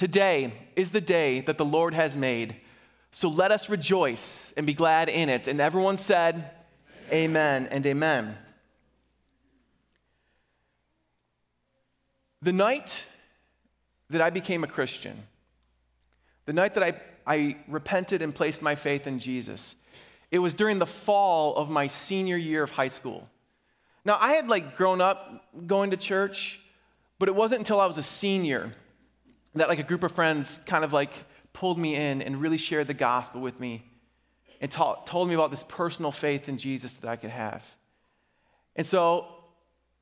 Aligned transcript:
Today 0.00 0.54
is 0.76 0.92
the 0.92 1.00
day 1.02 1.42
that 1.42 1.58
the 1.58 1.64
Lord 1.66 1.92
has 1.92 2.16
made. 2.16 2.56
So 3.10 3.28
let 3.28 3.52
us 3.52 3.68
rejoice 3.68 4.54
and 4.56 4.66
be 4.66 4.72
glad 4.72 5.10
in 5.10 5.28
it. 5.28 5.46
And 5.46 5.60
everyone 5.60 5.98
said, 5.98 6.36
Amen, 7.12 7.64
amen 7.64 7.68
and 7.70 7.84
amen. 7.84 8.38
The 12.40 12.54
night 12.54 13.04
that 14.08 14.22
I 14.22 14.30
became 14.30 14.64
a 14.64 14.66
Christian, 14.66 15.18
the 16.46 16.54
night 16.54 16.72
that 16.72 16.82
I, 16.82 16.98
I 17.26 17.58
repented 17.68 18.22
and 18.22 18.34
placed 18.34 18.62
my 18.62 18.76
faith 18.76 19.06
in 19.06 19.18
Jesus, 19.18 19.76
it 20.30 20.38
was 20.38 20.54
during 20.54 20.78
the 20.78 20.86
fall 20.86 21.54
of 21.56 21.68
my 21.68 21.88
senior 21.88 22.38
year 22.38 22.62
of 22.62 22.70
high 22.70 22.88
school. 22.88 23.28
Now, 24.06 24.16
I 24.18 24.32
had 24.32 24.48
like 24.48 24.78
grown 24.78 25.02
up 25.02 25.44
going 25.66 25.90
to 25.90 25.98
church, 25.98 26.58
but 27.18 27.28
it 27.28 27.34
wasn't 27.34 27.58
until 27.58 27.82
I 27.82 27.86
was 27.86 27.98
a 27.98 28.02
senior 28.02 28.72
that 29.54 29.68
like 29.68 29.78
a 29.78 29.84
group 29.84 30.02
of 30.02 30.12
friends 30.12 30.60
kind 30.66 30.84
of 30.84 30.92
like 30.92 31.12
pulled 31.52 31.78
me 31.78 31.96
in 31.96 32.22
and 32.22 32.40
really 32.40 32.58
shared 32.58 32.86
the 32.86 32.94
gospel 32.94 33.40
with 33.40 33.58
me 33.58 33.84
and 34.60 34.70
ta- 34.70 35.02
told 35.04 35.28
me 35.28 35.34
about 35.34 35.50
this 35.50 35.64
personal 35.64 36.12
faith 36.12 36.48
in 36.48 36.58
Jesus 36.58 36.96
that 36.96 37.08
I 37.08 37.16
could 37.16 37.30
have. 37.30 37.64
And 38.76 38.86
so 38.86 39.26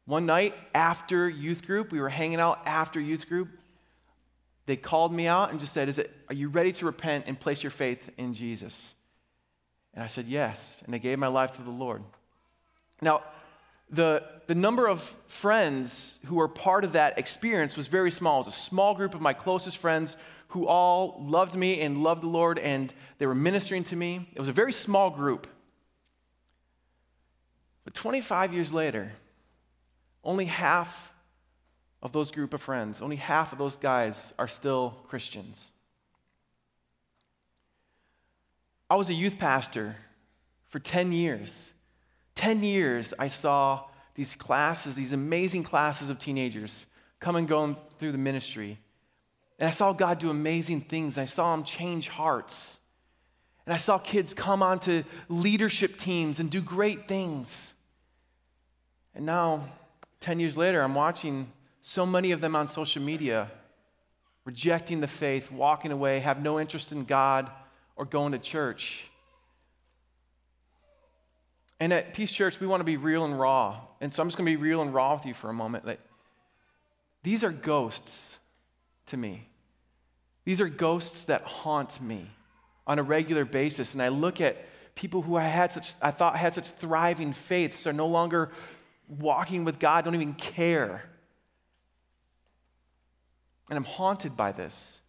one 0.04 0.26
night 0.26 0.54
after 0.74 1.28
youth 1.28 1.66
group, 1.66 1.92
we 1.92 2.00
were 2.00 2.08
hanging 2.08 2.40
out 2.40 2.60
after 2.66 3.00
youth 3.00 3.28
group. 3.28 3.48
They 4.66 4.76
called 4.76 5.12
me 5.12 5.26
out 5.26 5.50
and 5.50 5.60
just 5.60 5.72
said, 5.72 5.88
Is 5.88 5.98
it, 5.98 6.10
Are 6.28 6.34
you 6.34 6.48
ready 6.48 6.72
to 6.72 6.86
repent 6.86 7.24
and 7.26 7.38
place 7.38 7.62
your 7.62 7.70
faith 7.70 8.10
in 8.18 8.34
Jesus? 8.34 8.94
And 9.94 10.02
I 10.02 10.06
said, 10.06 10.26
Yes. 10.26 10.82
And 10.84 10.94
I 10.94 10.98
gave 10.98 11.18
my 11.18 11.28
life 11.28 11.52
to 11.52 11.62
the 11.62 11.70
Lord. 11.70 12.02
Now, 13.00 13.22
the, 13.90 14.22
the 14.46 14.54
number 14.54 14.86
of 14.86 15.00
friends 15.26 16.20
who 16.26 16.36
were 16.36 16.48
part 16.48 16.84
of 16.84 16.92
that 16.92 17.18
experience 17.18 17.76
was 17.76 17.88
very 17.88 18.10
small. 18.10 18.40
It 18.40 18.46
was 18.46 18.54
a 18.54 18.58
small 18.58 18.94
group 18.94 19.14
of 19.14 19.20
my 19.20 19.32
closest 19.32 19.78
friends 19.78 20.16
who 20.48 20.66
all 20.66 21.22
loved 21.26 21.54
me 21.54 21.80
and 21.80 22.02
loved 22.02 22.22
the 22.22 22.28
Lord 22.28 22.58
and 22.58 22.92
they 23.18 23.26
were 23.26 23.34
ministering 23.34 23.84
to 23.84 23.96
me. 23.96 24.28
It 24.34 24.40
was 24.40 24.48
a 24.48 24.52
very 24.52 24.72
small 24.72 25.10
group. 25.10 25.46
But 27.84 27.94
25 27.94 28.52
years 28.52 28.72
later, 28.72 29.12
only 30.24 30.44
half 30.46 31.12
of 32.02 32.12
those 32.12 32.30
group 32.30 32.54
of 32.54 32.62
friends, 32.62 33.02
only 33.02 33.16
half 33.16 33.52
of 33.52 33.58
those 33.58 33.76
guys 33.76 34.34
are 34.38 34.48
still 34.48 34.98
Christians. 35.08 35.72
I 38.90 38.96
was 38.96 39.10
a 39.10 39.14
youth 39.14 39.38
pastor 39.38 39.96
for 40.68 40.78
10 40.78 41.12
years. 41.12 41.72
10 42.38 42.62
years, 42.62 43.12
I 43.18 43.26
saw 43.26 43.82
these 44.14 44.36
classes, 44.36 44.94
these 44.94 45.12
amazing 45.12 45.64
classes 45.64 46.08
of 46.08 46.20
teenagers 46.20 46.86
come 47.18 47.34
and 47.34 47.48
go 47.48 47.74
through 47.98 48.12
the 48.12 48.18
ministry. 48.18 48.78
And 49.58 49.66
I 49.66 49.70
saw 49.70 49.92
God 49.92 50.20
do 50.20 50.30
amazing 50.30 50.82
things. 50.82 51.18
I 51.18 51.24
saw 51.24 51.52
Him 51.52 51.64
change 51.64 52.06
hearts. 52.06 52.78
And 53.66 53.74
I 53.74 53.76
saw 53.76 53.98
kids 53.98 54.34
come 54.34 54.62
onto 54.62 55.02
leadership 55.28 55.96
teams 55.96 56.38
and 56.38 56.48
do 56.48 56.60
great 56.60 57.08
things. 57.08 57.74
And 59.16 59.26
now, 59.26 59.68
10 60.20 60.38
years 60.38 60.56
later, 60.56 60.80
I'm 60.80 60.94
watching 60.94 61.50
so 61.80 62.06
many 62.06 62.30
of 62.30 62.40
them 62.40 62.54
on 62.54 62.68
social 62.68 63.02
media 63.02 63.50
rejecting 64.44 65.00
the 65.00 65.08
faith, 65.08 65.50
walking 65.50 65.90
away, 65.90 66.20
have 66.20 66.40
no 66.40 66.60
interest 66.60 66.92
in 66.92 67.04
God 67.04 67.50
or 67.96 68.04
going 68.04 68.30
to 68.30 68.38
church. 68.38 69.10
And 71.80 71.92
at 71.92 72.12
Peace 72.12 72.32
Church, 72.32 72.60
we 72.60 72.66
want 72.66 72.80
to 72.80 72.84
be 72.84 72.96
real 72.96 73.24
and 73.24 73.38
raw. 73.38 73.80
And 74.00 74.12
so 74.12 74.22
I'm 74.22 74.28
just 74.28 74.36
going 74.36 74.50
to 74.50 74.56
be 74.56 74.62
real 74.62 74.82
and 74.82 74.92
raw 74.92 75.14
with 75.14 75.26
you 75.26 75.34
for 75.34 75.48
a 75.48 75.54
moment. 75.54 75.86
Like, 75.86 76.00
these 77.22 77.44
are 77.44 77.50
ghosts 77.50 78.38
to 79.06 79.16
me. 79.16 79.48
These 80.44 80.60
are 80.60 80.68
ghosts 80.68 81.24
that 81.26 81.42
haunt 81.42 82.00
me 82.00 82.26
on 82.86 82.98
a 82.98 83.02
regular 83.02 83.44
basis. 83.44 83.94
And 83.94 84.02
I 84.02 84.08
look 84.08 84.40
at 84.40 84.56
people 84.94 85.22
who 85.22 85.36
I 85.36 85.44
had 85.44 85.72
such, 85.72 85.94
I 86.02 86.10
thought 86.10 86.36
had 86.36 86.54
such 86.54 86.70
thriving 86.70 87.32
faiths 87.32 87.86
are 87.86 87.92
no 87.92 88.06
longer 88.06 88.50
walking 89.08 89.64
with 89.64 89.78
God, 89.78 90.04
don't 90.04 90.14
even 90.14 90.34
care. 90.34 91.04
And 93.70 93.76
I'm 93.76 93.84
haunted 93.84 94.36
by 94.36 94.52
this. 94.52 95.00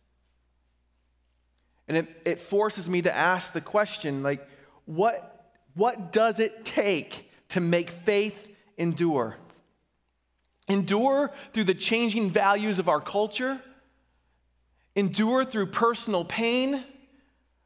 And 1.88 1.98
it, 1.98 2.22
it 2.26 2.40
forces 2.40 2.90
me 2.90 3.02
to 3.02 3.16
ask 3.16 3.54
the 3.54 3.62
question 3.62 4.22
like, 4.22 4.48
what, 4.86 5.39
what 5.76 6.12
does 6.12 6.40
it 6.40 6.66
take 6.66 7.32
to 7.50 7.60
make 7.60 7.90
faith 7.90 8.54
endure? 8.78 9.38
Endure 10.68 11.32
through 11.54 11.64
the 11.66 11.74
changing 11.74 12.32
values 12.32 12.80
of 12.80 12.88
our 12.88 13.02
culture? 13.02 13.60
Endure 14.96 15.46
through 15.46 15.68
personal 15.68 16.24
pain? 16.26 16.84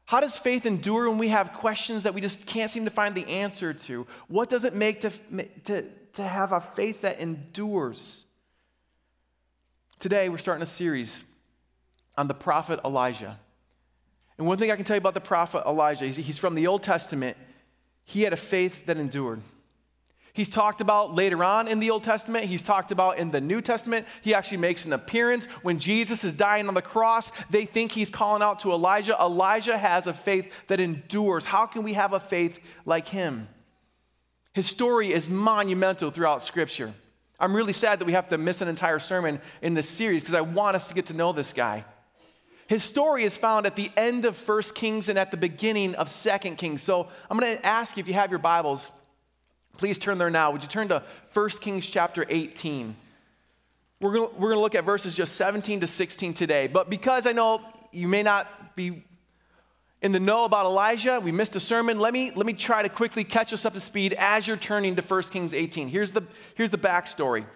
How 0.06 0.20
does 0.20 0.36
faith 0.36 0.66
endure 0.66 1.08
when 1.08 1.18
we 1.18 1.28
have 1.28 1.52
questions 1.52 2.02
that 2.02 2.14
we 2.14 2.20
just 2.20 2.46
can't 2.46 2.70
seem 2.70 2.84
to 2.84 2.90
find 2.90 3.14
the 3.14 3.26
answer 3.26 3.72
to? 3.72 4.06
What 4.28 4.48
does 4.48 4.64
it 4.64 4.74
make 4.74 5.00
to, 5.00 5.10
to, 5.64 5.84
to 6.14 6.22
have 6.22 6.52
a 6.52 6.60
faith 6.60 7.02
that 7.02 7.20
endures? 7.20 8.24
Today, 9.98 10.28
we're 10.28 10.38
starting 10.38 10.62
a 10.62 10.66
series 10.66 11.24
on 12.16 12.28
the 12.28 12.34
prophet 12.34 12.80
Elijah. 12.84 13.38
And 14.36 14.46
one 14.46 14.58
thing 14.58 14.70
I 14.70 14.76
can 14.76 14.84
tell 14.84 14.96
you 14.96 15.00
about 15.00 15.14
the 15.14 15.20
prophet 15.20 15.62
Elijah, 15.66 16.06
he's 16.06 16.38
from 16.38 16.54
the 16.54 16.66
Old 16.66 16.82
Testament. 16.82 17.36
He 18.04 18.22
had 18.22 18.32
a 18.32 18.36
faith 18.36 18.86
that 18.86 18.96
endured. 18.96 19.40
He's 20.34 20.48
talked 20.48 20.80
about 20.80 21.14
later 21.14 21.44
on 21.44 21.68
in 21.68 21.78
the 21.78 21.90
Old 21.90 22.02
Testament. 22.02 22.46
He's 22.46 22.60
talked 22.60 22.90
about 22.90 23.18
in 23.18 23.30
the 23.30 23.40
New 23.40 23.60
Testament. 23.60 24.04
He 24.20 24.34
actually 24.34 24.56
makes 24.56 24.84
an 24.84 24.92
appearance 24.92 25.46
when 25.62 25.78
Jesus 25.78 26.24
is 26.24 26.32
dying 26.32 26.66
on 26.66 26.74
the 26.74 26.82
cross. 26.82 27.30
They 27.50 27.64
think 27.66 27.92
he's 27.92 28.10
calling 28.10 28.42
out 28.42 28.58
to 28.60 28.72
Elijah. 28.72 29.16
Elijah 29.20 29.78
has 29.78 30.08
a 30.08 30.12
faith 30.12 30.66
that 30.66 30.80
endures. 30.80 31.44
How 31.44 31.66
can 31.66 31.84
we 31.84 31.92
have 31.92 32.12
a 32.12 32.18
faith 32.18 32.58
like 32.84 33.06
him? 33.06 33.46
His 34.52 34.66
story 34.66 35.12
is 35.12 35.30
monumental 35.30 36.10
throughout 36.10 36.42
Scripture. 36.42 36.94
I'm 37.38 37.54
really 37.54 37.72
sad 37.72 38.00
that 38.00 38.04
we 38.04 38.12
have 38.12 38.28
to 38.30 38.38
miss 38.38 38.60
an 38.60 38.66
entire 38.66 38.98
sermon 38.98 39.40
in 39.62 39.74
this 39.74 39.88
series 39.88 40.22
because 40.22 40.34
I 40.34 40.40
want 40.40 40.74
us 40.74 40.88
to 40.88 40.94
get 40.94 41.06
to 41.06 41.14
know 41.14 41.32
this 41.32 41.52
guy. 41.52 41.84
His 42.66 42.82
story 42.82 43.24
is 43.24 43.36
found 43.36 43.66
at 43.66 43.76
the 43.76 43.90
end 43.96 44.24
of 44.24 44.48
1 44.48 44.62
Kings 44.74 45.08
and 45.08 45.18
at 45.18 45.30
the 45.30 45.36
beginning 45.36 45.94
of 45.96 46.10
2 46.10 46.38
Kings. 46.56 46.82
So 46.82 47.08
I'm 47.30 47.38
going 47.38 47.56
to 47.56 47.66
ask 47.66 47.96
you 47.96 48.00
if 48.00 48.08
you 48.08 48.14
have 48.14 48.30
your 48.30 48.38
Bibles, 48.38 48.90
please 49.76 49.98
turn 49.98 50.18
there 50.18 50.30
now. 50.30 50.50
Would 50.50 50.62
you 50.62 50.68
turn 50.68 50.88
to 50.88 51.02
1 51.32 51.48
Kings 51.60 51.86
chapter 51.86 52.24
18? 52.28 52.96
We're 54.00 54.12
going 54.12 54.30
we're 54.38 54.54
to 54.54 54.60
look 54.60 54.74
at 54.74 54.84
verses 54.84 55.14
just 55.14 55.36
17 55.36 55.80
to 55.80 55.86
16 55.86 56.34
today. 56.34 56.66
But 56.66 56.90
because 56.90 57.26
I 57.26 57.32
know 57.32 57.60
you 57.92 58.08
may 58.08 58.22
not 58.22 58.76
be 58.76 59.04
in 60.02 60.12
the 60.12 60.20
know 60.20 60.44
about 60.44 60.66
Elijah, 60.66 61.20
we 61.20 61.32
missed 61.32 61.56
a 61.56 61.60
sermon. 61.60 61.98
Let 61.98 62.12
me, 62.12 62.30
let 62.34 62.44
me 62.44 62.52
try 62.52 62.82
to 62.82 62.90
quickly 62.90 63.24
catch 63.24 63.54
us 63.54 63.64
up 63.64 63.72
to 63.72 63.80
speed 63.80 64.14
as 64.18 64.46
you're 64.46 64.58
turning 64.58 64.96
to 64.96 65.02
1 65.02 65.22
Kings 65.24 65.54
18. 65.54 65.88
Here's 65.88 66.12
the, 66.12 66.22
here's 66.54 66.70
the 66.70 66.78
backstory. 66.78 67.46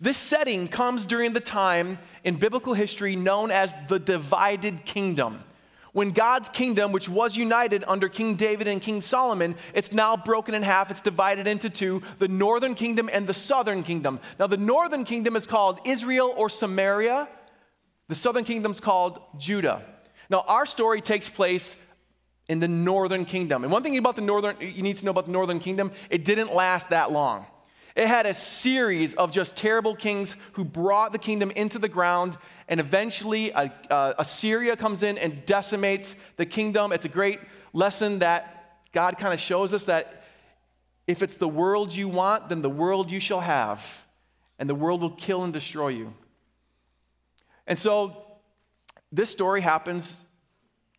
This 0.00 0.16
setting 0.16 0.68
comes 0.68 1.04
during 1.04 1.32
the 1.32 1.40
time 1.40 1.98
in 2.24 2.36
biblical 2.36 2.74
history 2.74 3.16
known 3.16 3.50
as 3.50 3.74
the 3.88 3.98
divided 3.98 4.84
kingdom. 4.84 5.42
When 5.92 6.10
God's 6.10 6.50
kingdom, 6.50 6.92
which 6.92 7.08
was 7.08 7.38
united 7.38 7.82
under 7.88 8.10
King 8.10 8.34
David 8.34 8.68
and 8.68 8.82
King 8.82 9.00
Solomon, 9.00 9.56
it's 9.72 9.92
now 9.92 10.14
broken 10.14 10.54
in 10.54 10.62
half. 10.62 10.90
It's 10.90 11.00
divided 11.00 11.46
into 11.46 11.70
two 11.70 12.02
the 12.18 12.28
northern 12.28 12.74
kingdom 12.74 13.08
and 13.10 13.26
the 13.26 13.32
southern 13.32 13.82
kingdom. 13.82 14.20
Now, 14.38 14.46
the 14.46 14.58
northern 14.58 15.04
kingdom 15.04 15.36
is 15.36 15.46
called 15.46 15.80
Israel 15.86 16.34
or 16.36 16.50
Samaria, 16.50 17.28
the 18.08 18.14
southern 18.14 18.44
kingdom 18.44 18.72
is 18.72 18.80
called 18.80 19.20
Judah. 19.38 19.82
Now, 20.28 20.44
our 20.46 20.66
story 20.66 21.00
takes 21.00 21.30
place 21.30 21.82
in 22.46 22.60
the 22.60 22.68
northern 22.68 23.24
kingdom. 23.24 23.64
And 23.64 23.72
one 23.72 23.82
thing 23.82 23.96
about 23.96 24.16
the 24.16 24.22
northern, 24.22 24.56
you 24.60 24.82
need 24.82 24.98
to 24.98 25.04
know 25.06 25.10
about 25.12 25.26
the 25.26 25.32
northern 25.32 25.58
kingdom, 25.58 25.92
it 26.10 26.26
didn't 26.26 26.52
last 26.52 26.90
that 26.90 27.10
long. 27.10 27.46
It 27.96 28.08
had 28.08 28.26
a 28.26 28.34
series 28.34 29.14
of 29.14 29.32
just 29.32 29.56
terrible 29.56 29.96
kings 29.96 30.36
who 30.52 30.66
brought 30.66 31.12
the 31.12 31.18
kingdom 31.18 31.50
into 31.52 31.78
the 31.78 31.88
ground, 31.88 32.36
and 32.68 32.78
eventually 32.78 33.54
uh, 33.54 33.70
uh, 33.88 34.12
Assyria 34.18 34.76
comes 34.76 35.02
in 35.02 35.16
and 35.16 35.46
decimates 35.46 36.14
the 36.36 36.44
kingdom. 36.44 36.92
It's 36.92 37.06
a 37.06 37.08
great 37.08 37.40
lesson 37.72 38.18
that 38.18 38.82
God 38.92 39.16
kind 39.16 39.32
of 39.32 39.40
shows 39.40 39.72
us 39.72 39.86
that 39.86 40.24
if 41.06 41.22
it's 41.22 41.38
the 41.38 41.48
world 41.48 41.94
you 41.94 42.06
want, 42.06 42.50
then 42.50 42.60
the 42.60 42.68
world 42.68 43.10
you 43.10 43.18
shall 43.18 43.40
have, 43.40 44.04
and 44.58 44.68
the 44.68 44.74
world 44.74 45.00
will 45.00 45.10
kill 45.10 45.42
and 45.42 45.52
destroy 45.52 45.88
you. 45.88 46.12
And 47.66 47.78
so 47.78 48.24
this 49.10 49.30
story 49.30 49.62
happens 49.62 50.26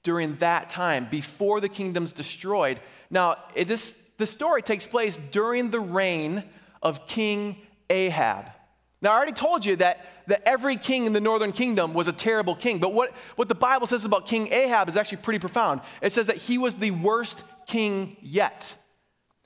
during 0.02 0.36
that 0.38 0.70
time, 0.72 1.08
before 1.12 1.62
the 1.62 1.70
kingdom's 1.70 2.12
destroyed. 2.12 2.80
Now, 3.12 3.36
it, 3.54 3.68
this, 3.68 4.02
this 4.18 4.32
story 4.32 4.64
takes 4.64 4.88
place 4.88 5.18
during 5.18 5.70
the 5.70 5.80
reign 5.80 6.44
of 6.82 7.08
King 7.08 7.58
Ahab. 7.90 8.52
Now, 9.02 9.12
I 9.12 9.16
already 9.18 9.34
told 9.34 9.66
you 9.66 9.76
that, 9.78 10.06
that 10.28 10.42
every 10.48 10.76
king 10.76 11.06
in 11.06 11.14
the 11.14 11.22
northern 11.22 11.52
kingdom 11.52 11.94
was 11.94 12.08
a 12.08 12.14
terrible 12.14 12.56
king, 12.56 12.80
but 12.80 12.94
what, 12.94 13.12
what 13.36 13.48
the 13.48 13.56
Bible 13.56 13.86
says 13.86 14.06
about 14.06 14.26
King 14.26 14.52
Ahab 14.52 14.90
is 14.90 14.98
actually 14.98 15.20
pretty 15.20 15.40
profound. 15.40 15.82
It 16.02 16.12
says 16.12 16.28
that 16.28 16.38
he 16.38 16.58
was 16.58 16.78
the 16.78 16.92
worst 16.92 17.44
king 17.68 18.18
yet. 18.22 18.76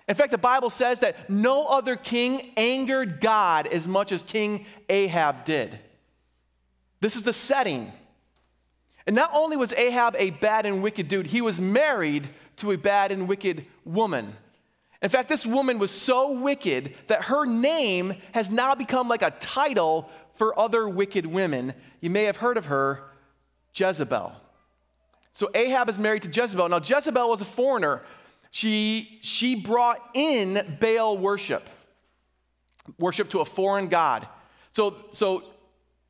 In 0.07 0.15
fact, 0.15 0.31
the 0.31 0.37
Bible 0.37 0.69
says 0.69 0.99
that 0.99 1.29
no 1.29 1.67
other 1.67 1.95
king 1.95 2.51
angered 2.57 3.19
God 3.19 3.67
as 3.67 3.87
much 3.87 4.11
as 4.11 4.23
King 4.23 4.65
Ahab 4.89 5.45
did. 5.45 5.79
This 7.01 7.15
is 7.15 7.23
the 7.23 7.33
setting. 7.33 7.91
And 9.05 9.15
not 9.15 9.31
only 9.33 9.57
was 9.57 9.73
Ahab 9.73 10.15
a 10.17 10.31
bad 10.31 10.65
and 10.65 10.83
wicked 10.83 11.07
dude, 11.07 11.27
he 11.27 11.41
was 11.41 11.59
married 11.59 12.27
to 12.57 12.71
a 12.71 12.77
bad 12.77 13.11
and 13.11 13.27
wicked 13.27 13.65
woman. 13.83 14.35
In 15.01 15.09
fact, 15.09 15.29
this 15.29 15.45
woman 15.45 15.79
was 15.79 15.91
so 15.91 16.31
wicked 16.31 16.93
that 17.07 17.23
her 17.23 17.45
name 17.45 18.13
has 18.33 18.51
now 18.51 18.75
become 18.75 19.07
like 19.07 19.23
a 19.23 19.31
title 19.31 20.09
for 20.35 20.57
other 20.57 20.87
wicked 20.87 21.25
women. 21.25 21.73
You 22.01 22.09
may 22.09 22.23
have 22.23 22.37
heard 22.37 22.57
of 22.57 22.65
her, 22.65 23.03
Jezebel. 23.73 24.33
So 25.33 25.49
Ahab 25.55 25.89
is 25.89 25.97
married 25.97 26.21
to 26.23 26.29
Jezebel. 26.29 26.69
Now, 26.69 26.79
Jezebel 26.79 27.29
was 27.29 27.41
a 27.41 27.45
foreigner. 27.45 28.03
She, 28.51 29.17
she 29.21 29.55
brought 29.55 30.01
in 30.13 30.77
Baal 30.79 31.17
worship, 31.17 31.69
worship 32.99 33.29
to 33.29 33.39
a 33.39 33.45
foreign 33.45 33.87
god. 33.87 34.27
So, 34.73 34.97
so 35.11 35.43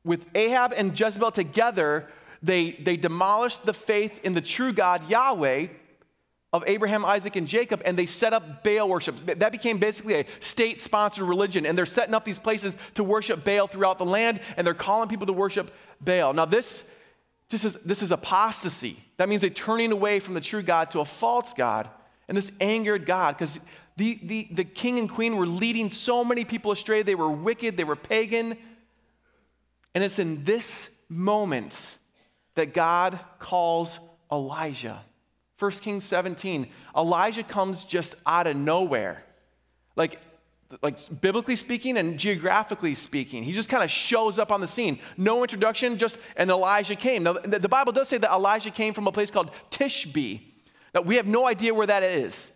with 0.04 0.28
Ahab 0.34 0.72
and 0.76 0.98
Jezebel 0.98 1.30
together, 1.30 2.08
they, 2.42 2.72
they 2.72 2.96
demolished 2.96 3.64
the 3.64 3.72
faith 3.72 4.20
in 4.24 4.34
the 4.34 4.40
true 4.40 4.72
God, 4.72 5.08
Yahweh, 5.08 5.68
of 6.52 6.64
Abraham, 6.66 7.04
Isaac, 7.04 7.36
and 7.36 7.48
Jacob, 7.48 7.80
and 7.84 7.98
they 7.98 8.04
set 8.04 8.34
up 8.34 8.62
Baal 8.62 8.88
worship. 8.88 9.24
That 9.26 9.52
became 9.52 9.78
basically 9.78 10.14
a 10.14 10.26
state 10.40 10.80
sponsored 10.80 11.24
religion, 11.24 11.64
and 11.64 11.76
they're 11.78 11.86
setting 11.86 12.14
up 12.14 12.24
these 12.24 12.38
places 12.38 12.76
to 12.94 13.02
worship 13.02 13.42
Baal 13.42 13.66
throughout 13.66 13.98
the 13.98 14.04
land, 14.04 14.40
and 14.56 14.66
they're 14.66 14.74
calling 14.74 15.08
people 15.08 15.26
to 15.26 15.32
worship 15.32 15.70
Baal. 16.00 16.34
Now, 16.34 16.44
this, 16.44 16.90
this, 17.48 17.64
is, 17.64 17.76
this 17.76 18.02
is 18.02 18.12
apostasy. 18.12 18.98
That 19.16 19.30
means 19.30 19.44
a 19.44 19.50
turning 19.50 19.92
away 19.92 20.20
from 20.20 20.34
the 20.34 20.40
true 20.42 20.62
God 20.62 20.90
to 20.90 21.00
a 21.00 21.06
false 21.06 21.54
God, 21.54 21.88
and 22.28 22.36
this 22.36 22.52
angered 22.60 23.06
God 23.06 23.34
because 23.34 23.58
the, 23.96 24.18
the, 24.22 24.48
the 24.52 24.64
king 24.64 24.98
and 24.98 25.08
queen 25.08 25.36
were 25.36 25.46
leading 25.46 25.90
so 25.90 26.24
many 26.24 26.44
people 26.44 26.72
astray. 26.72 27.02
They 27.02 27.14
were 27.14 27.30
wicked, 27.30 27.76
they 27.76 27.84
were 27.84 27.96
pagan. 27.96 28.56
And 29.94 30.02
it's 30.02 30.18
in 30.18 30.44
this 30.44 30.96
moment 31.08 31.98
that 32.54 32.72
God 32.72 33.18
calls 33.38 33.98
Elijah. 34.30 35.00
1 35.62 35.70
Kings 35.72 36.04
17, 36.04 36.66
Elijah 36.96 37.44
comes 37.44 37.84
just 37.84 38.16
out 38.26 38.48
of 38.48 38.56
nowhere. 38.56 39.22
Like, 39.94 40.18
like 40.82 41.20
biblically 41.20 41.54
speaking 41.54 41.96
and 41.96 42.18
geographically 42.18 42.96
speaking, 42.96 43.44
he 43.44 43.52
just 43.52 43.68
kind 43.68 43.84
of 43.84 43.90
shows 43.90 44.40
up 44.40 44.50
on 44.50 44.60
the 44.60 44.66
scene. 44.66 44.98
No 45.16 45.42
introduction, 45.42 45.98
just 45.98 46.18
and 46.36 46.50
Elijah 46.50 46.96
came. 46.96 47.22
Now, 47.22 47.34
the 47.34 47.68
Bible 47.68 47.92
does 47.92 48.08
say 48.08 48.18
that 48.18 48.32
Elijah 48.32 48.72
came 48.72 48.92
from 48.92 49.06
a 49.06 49.12
place 49.12 49.30
called 49.30 49.52
Tishbe. 49.70 50.40
Now, 50.92 51.02
we 51.02 51.14
have 51.14 51.28
no 51.28 51.46
idea 51.46 51.72
where 51.72 51.86
that 51.86 52.02
is. 52.02 52.52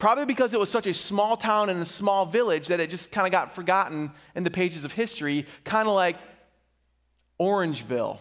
Probably 0.00 0.24
because 0.24 0.54
it 0.54 0.58
was 0.58 0.70
such 0.70 0.88
a 0.88 0.94
small 0.94 1.36
town 1.36 1.70
and 1.70 1.80
a 1.80 1.86
small 1.86 2.26
village 2.26 2.66
that 2.66 2.80
it 2.80 2.90
just 2.90 3.12
kind 3.12 3.28
of 3.28 3.30
got 3.30 3.54
forgotten 3.54 4.10
in 4.34 4.42
the 4.42 4.50
pages 4.50 4.84
of 4.84 4.90
history, 4.90 5.46
kind 5.62 5.86
of 5.86 5.94
like 5.94 6.16
Orangeville. 7.40 8.18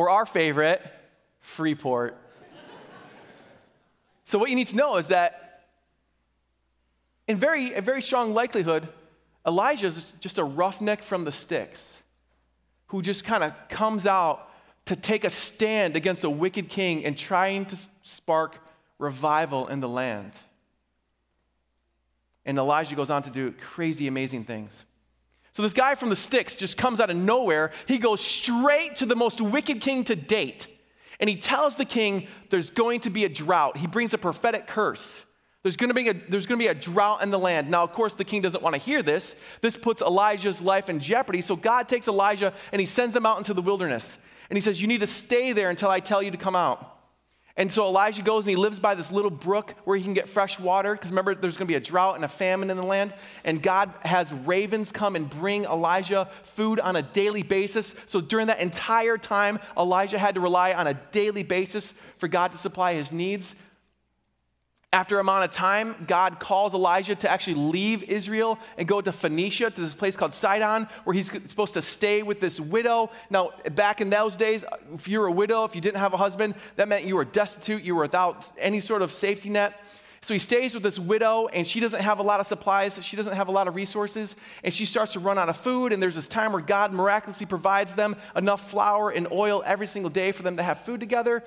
Or 0.00 0.08
our 0.08 0.24
favorite, 0.24 0.80
Freeport. 1.40 2.16
so, 4.24 4.38
what 4.38 4.48
you 4.48 4.56
need 4.56 4.68
to 4.68 4.76
know 4.76 4.96
is 4.96 5.08
that, 5.08 5.66
in 7.28 7.36
very, 7.36 7.74
a 7.74 7.82
very 7.82 8.00
strong 8.00 8.32
likelihood, 8.32 8.88
Elijah 9.46 9.88
is 9.88 10.06
just 10.20 10.38
a 10.38 10.44
roughneck 10.44 11.02
from 11.02 11.24
the 11.24 11.32
sticks 11.32 12.02
who 12.86 13.02
just 13.02 13.26
kind 13.26 13.44
of 13.44 13.52
comes 13.68 14.06
out 14.06 14.48
to 14.86 14.96
take 14.96 15.22
a 15.22 15.28
stand 15.28 15.96
against 15.96 16.24
a 16.24 16.30
wicked 16.30 16.70
king 16.70 17.04
and 17.04 17.18
trying 17.18 17.66
to 17.66 17.76
spark 18.02 18.56
revival 18.98 19.68
in 19.68 19.80
the 19.80 19.88
land. 19.88 20.32
And 22.46 22.56
Elijah 22.56 22.94
goes 22.94 23.10
on 23.10 23.20
to 23.24 23.30
do 23.30 23.52
crazy, 23.52 24.06
amazing 24.06 24.44
things. 24.44 24.82
So 25.60 25.62
this 25.62 25.74
guy 25.74 25.94
from 25.94 26.08
the 26.08 26.16
sticks 26.16 26.54
just 26.54 26.78
comes 26.78 27.00
out 27.00 27.10
of 27.10 27.18
nowhere. 27.18 27.70
He 27.86 27.98
goes 27.98 28.22
straight 28.22 28.96
to 28.96 29.04
the 29.04 29.14
most 29.14 29.42
wicked 29.42 29.82
king 29.82 30.04
to 30.04 30.16
date. 30.16 30.66
And 31.20 31.28
he 31.28 31.36
tells 31.36 31.76
the 31.76 31.84
king 31.84 32.28
there's 32.48 32.70
going 32.70 33.00
to 33.00 33.10
be 33.10 33.26
a 33.26 33.28
drought. 33.28 33.76
He 33.76 33.86
brings 33.86 34.14
a 34.14 34.16
prophetic 34.16 34.66
curse. 34.66 35.26
There's 35.62 35.76
going, 35.76 35.88
to 35.88 35.94
be 35.94 36.08
a, 36.08 36.14
there's 36.14 36.46
going 36.46 36.58
to 36.58 36.64
be 36.64 36.68
a 36.68 36.74
drought 36.74 37.22
in 37.22 37.30
the 37.30 37.38
land. 37.38 37.70
Now, 37.70 37.82
of 37.82 37.92
course, 37.92 38.14
the 38.14 38.24
king 38.24 38.40
doesn't 38.40 38.62
want 38.62 38.74
to 38.74 38.80
hear 38.80 39.02
this. 39.02 39.38
This 39.60 39.76
puts 39.76 40.00
Elijah's 40.00 40.62
life 40.62 40.88
in 40.88 40.98
jeopardy. 40.98 41.42
So 41.42 41.56
God 41.56 41.90
takes 41.90 42.08
Elijah 42.08 42.54
and 42.72 42.80
he 42.80 42.86
sends 42.86 43.14
him 43.14 43.26
out 43.26 43.36
into 43.36 43.52
the 43.52 43.60
wilderness. 43.60 44.16
And 44.48 44.56
he 44.56 44.62
says, 44.62 44.80
You 44.80 44.88
need 44.88 45.00
to 45.00 45.06
stay 45.06 45.52
there 45.52 45.68
until 45.68 45.90
I 45.90 46.00
tell 46.00 46.22
you 46.22 46.30
to 46.30 46.38
come 46.38 46.56
out. 46.56 46.99
And 47.56 47.70
so 47.70 47.86
Elijah 47.86 48.22
goes 48.22 48.44
and 48.44 48.50
he 48.50 48.56
lives 48.56 48.78
by 48.78 48.94
this 48.94 49.12
little 49.12 49.30
brook 49.30 49.74
where 49.84 49.96
he 49.96 50.04
can 50.04 50.14
get 50.14 50.28
fresh 50.28 50.58
water. 50.58 50.94
Because 50.94 51.10
remember, 51.10 51.34
there's 51.34 51.56
going 51.56 51.66
to 51.66 51.72
be 51.72 51.76
a 51.76 51.80
drought 51.80 52.16
and 52.16 52.24
a 52.24 52.28
famine 52.28 52.70
in 52.70 52.76
the 52.76 52.82
land. 52.84 53.14
And 53.44 53.62
God 53.62 53.92
has 54.00 54.32
ravens 54.32 54.92
come 54.92 55.16
and 55.16 55.28
bring 55.28 55.64
Elijah 55.64 56.28
food 56.42 56.80
on 56.80 56.96
a 56.96 57.02
daily 57.02 57.42
basis. 57.42 57.94
So 58.06 58.20
during 58.20 58.46
that 58.46 58.60
entire 58.60 59.18
time, 59.18 59.58
Elijah 59.76 60.18
had 60.18 60.36
to 60.36 60.40
rely 60.40 60.72
on 60.72 60.86
a 60.86 60.94
daily 61.12 61.42
basis 61.42 61.92
for 62.18 62.28
God 62.28 62.52
to 62.52 62.58
supply 62.58 62.94
his 62.94 63.12
needs. 63.12 63.56
After 64.92 65.18
a 65.18 65.20
amount 65.20 65.44
of 65.44 65.52
time, 65.52 65.94
God 66.08 66.40
calls 66.40 66.74
Elijah 66.74 67.14
to 67.14 67.30
actually 67.30 67.54
leave 67.54 68.02
Israel 68.02 68.58
and 68.76 68.88
go 68.88 69.00
to 69.00 69.12
Phoenicia, 69.12 69.70
to 69.70 69.80
this 69.80 69.94
place 69.94 70.16
called 70.16 70.34
Sidon, 70.34 70.88
where 71.04 71.14
he's 71.14 71.30
supposed 71.30 71.74
to 71.74 71.82
stay 71.82 72.24
with 72.24 72.40
this 72.40 72.58
widow. 72.58 73.10
Now, 73.30 73.52
back 73.76 74.00
in 74.00 74.10
those 74.10 74.34
days, 74.34 74.64
if 74.92 75.06
you 75.06 75.20
were 75.20 75.28
a 75.28 75.32
widow, 75.32 75.62
if 75.62 75.76
you 75.76 75.80
didn't 75.80 76.00
have 76.00 76.12
a 76.12 76.16
husband, 76.16 76.56
that 76.74 76.88
meant 76.88 77.04
you 77.04 77.14
were 77.14 77.24
destitute, 77.24 77.84
you 77.84 77.94
were 77.94 78.02
without 78.02 78.50
any 78.58 78.80
sort 78.80 79.02
of 79.02 79.12
safety 79.12 79.48
net. 79.48 79.80
So 80.22 80.34
he 80.34 80.40
stays 80.40 80.74
with 80.74 80.82
this 80.82 80.98
widow, 80.98 81.46
and 81.46 81.64
she 81.64 81.78
doesn't 81.78 82.02
have 82.02 82.18
a 82.18 82.24
lot 82.24 82.40
of 82.40 82.48
supplies, 82.48 83.02
she 83.04 83.16
doesn't 83.16 83.36
have 83.36 83.46
a 83.46 83.52
lot 83.52 83.68
of 83.68 83.76
resources, 83.76 84.34
and 84.64 84.74
she 84.74 84.86
starts 84.86 85.12
to 85.12 85.20
run 85.20 85.38
out 85.38 85.48
of 85.48 85.56
food. 85.56 85.92
And 85.92 86.02
there's 86.02 86.16
this 86.16 86.26
time 86.26 86.52
where 86.52 86.62
God 86.62 86.92
miraculously 86.92 87.46
provides 87.46 87.94
them 87.94 88.16
enough 88.34 88.68
flour 88.68 89.10
and 89.10 89.30
oil 89.30 89.62
every 89.64 89.86
single 89.86 90.10
day 90.10 90.32
for 90.32 90.42
them 90.42 90.56
to 90.56 90.64
have 90.64 90.80
food 90.80 90.98
together 90.98 91.44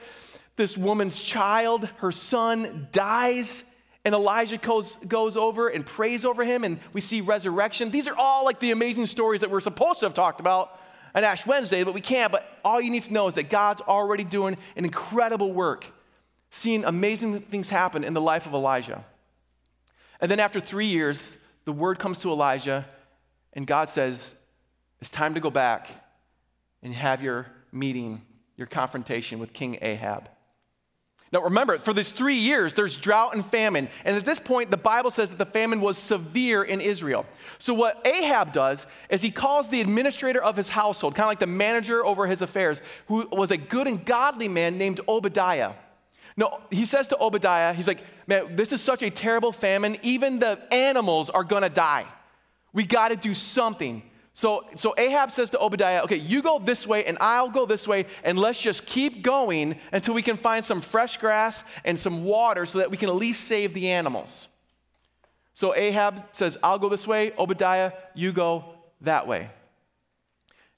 this 0.55 0.77
woman's 0.77 1.19
child, 1.19 1.89
her 1.97 2.11
son, 2.11 2.87
dies. 2.91 3.65
And 4.05 4.13
Elijah 4.13 4.57
goes, 4.57 4.97
goes 4.97 5.37
over 5.37 5.69
and 5.69 5.85
prays 5.85 6.25
over 6.25 6.43
him, 6.43 6.63
and 6.63 6.79
we 6.91 7.01
see 7.01 7.21
resurrection. 7.21 7.89
These 7.89 8.07
are 8.07 8.15
all 8.15 8.43
like 8.43 8.59
the 8.59 8.71
amazing 8.71 9.05
stories 9.05 9.41
that 9.41 9.49
we're 9.49 9.61
supposed 9.61 10.01
to 10.01 10.05
have 10.05 10.13
talked 10.13 10.39
about 10.39 10.79
on 11.15 11.23
Ash 11.23 11.45
Wednesday, 11.45 11.83
but 11.83 11.93
we 11.93 12.01
can't. 12.01 12.31
But 12.31 12.59
all 12.65 12.81
you 12.81 12.91
need 12.91 13.03
to 13.03 13.13
know 13.13 13.27
is 13.27 13.35
that 13.35 13.49
God's 13.49 13.81
already 13.81 14.23
doing 14.23 14.57
an 14.75 14.83
incredible 14.85 15.53
work, 15.53 15.85
seeing 16.49 16.83
amazing 16.83 17.39
things 17.41 17.69
happen 17.69 18.03
in 18.03 18.13
the 18.13 18.21
life 18.21 18.45
of 18.45 18.53
Elijah. 18.53 19.05
And 20.19 20.29
then 20.29 20.39
after 20.39 20.59
three 20.59 20.87
years, 20.87 21.37
the 21.65 21.71
word 21.71 21.97
comes 21.97 22.19
to 22.19 22.29
Elijah, 22.29 22.85
and 23.53 23.65
God 23.65 23.89
says, 23.89 24.35
It's 24.99 25.09
time 25.09 25.33
to 25.35 25.39
go 25.39 25.49
back 25.49 25.89
and 26.81 26.93
have 26.93 27.21
your 27.21 27.47
meeting, 27.71 28.21
your 28.57 28.67
confrontation 28.67 29.39
with 29.39 29.53
King 29.53 29.77
Ahab. 29.81 30.29
Now 31.33 31.41
remember, 31.41 31.79
for 31.79 31.93
these 31.93 32.11
three 32.11 32.35
years, 32.35 32.75
there's 32.75 32.95
drought 32.95 33.33
and 33.33 33.43
famine. 33.43 33.89
And 34.05 34.15
at 34.15 34.23
this 34.23 34.39
point, 34.39 34.69
the 34.69 34.77
Bible 34.77 35.09
says 35.09 35.31
that 35.31 35.39
the 35.39 35.47
famine 35.47 35.81
was 35.81 35.97
severe 35.97 36.61
in 36.61 36.79
Israel. 36.79 37.25
So 37.57 37.73
what 37.73 38.05
Ahab 38.05 38.53
does 38.53 38.85
is 39.09 39.23
he 39.23 39.31
calls 39.31 39.67
the 39.67 39.81
administrator 39.81 40.41
of 40.43 40.55
his 40.55 40.69
household, 40.69 41.15
kind 41.15 41.25
of 41.25 41.31
like 41.31 41.39
the 41.39 41.47
manager 41.47 42.05
over 42.05 42.27
his 42.27 42.43
affairs, 42.43 42.83
who 43.07 43.27
was 43.31 43.49
a 43.49 43.57
good 43.57 43.87
and 43.87 44.05
godly 44.05 44.47
man 44.47 44.77
named 44.77 45.01
Obadiah. 45.07 45.73
No, 46.37 46.61
he 46.69 46.85
says 46.85 47.07
to 47.07 47.17
Obadiah, 47.19 47.73
he's 47.73 47.87
like, 47.87 48.03
man, 48.27 48.55
this 48.55 48.71
is 48.71 48.81
such 48.81 49.01
a 49.01 49.09
terrible 49.09 49.51
famine. 49.51 49.97
Even 50.03 50.37
the 50.37 50.59
animals 50.71 51.31
are 51.31 51.43
gonna 51.43 51.69
die. 51.69 52.05
We 52.73 52.85
gotta 52.85 53.15
do 53.15 53.33
something. 53.33 54.03
So, 54.35 54.65
so 54.75 54.95
Ahab 54.97 55.31
says 55.31 55.51
to 55.51 55.59
Obadiah, 55.59 56.01
okay, 56.03 56.15
you 56.15 56.41
go 56.41 56.57
this 56.57 56.87
way 56.87 57.05
and 57.05 57.17
I'll 57.21 57.51
go 57.51 57.67
this 57.67 57.87
way, 57.87 58.07
and 58.23 58.39
let's 58.39 58.59
just 58.59 58.85
keep 58.85 59.21
going 59.21 59.79
until 59.91 60.15
we 60.15 60.23
can 60.23 60.37
find 60.37 60.65
some 60.65 60.81
fresh 60.81 61.17
grass 61.17 61.63
and 61.85 61.97
some 61.97 62.23
water 62.23 62.65
so 62.65 62.79
that 62.79 62.89
we 62.89 62.97
can 62.97 63.09
at 63.09 63.15
least 63.15 63.43
save 63.43 63.75
the 63.75 63.89
animals. 63.89 64.49
So 65.53 65.75
Ahab 65.75 66.23
says, 66.31 66.57
I'll 66.63 66.79
go 66.79 66.89
this 66.89 67.07
way, 67.07 67.31
Obadiah, 67.37 67.91
you 68.15 68.31
go 68.31 68.65
that 69.01 69.27
way. 69.27 69.51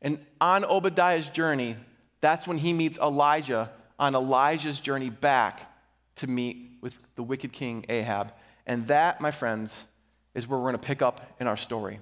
And 0.02 0.20
on 0.42 0.66
Obadiah's 0.66 1.30
journey, 1.30 1.78
that's 2.20 2.46
when 2.46 2.58
he 2.58 2.74
meets 2.74 2.98
Elijah 3.00 3.72
on 3.98 4.16
Elijah's 4.16 4.82
journey 4.82 5.10
back 5.10 5.72
to 6.16 6.28
meet 6.28 6.72
with 6.82 7.00
the 7.16 7.24
wicked 7.24 7.54
king 7.54 7.86
Ahab. 7.88 8.34
And 8.68 8.88
that, 8.88 9.22
my 9.22 9.32
friends, 9.32 9.86
is 10.34 10.46
where 10.46 10.60
we're 10.60 10.72
going 10.72 10.82
to 10.82 10.88
pick 10.88 11.02
up 11.02 11.36
in 11.40 11.48
our 11.48 11.56
story. 11.56 12.00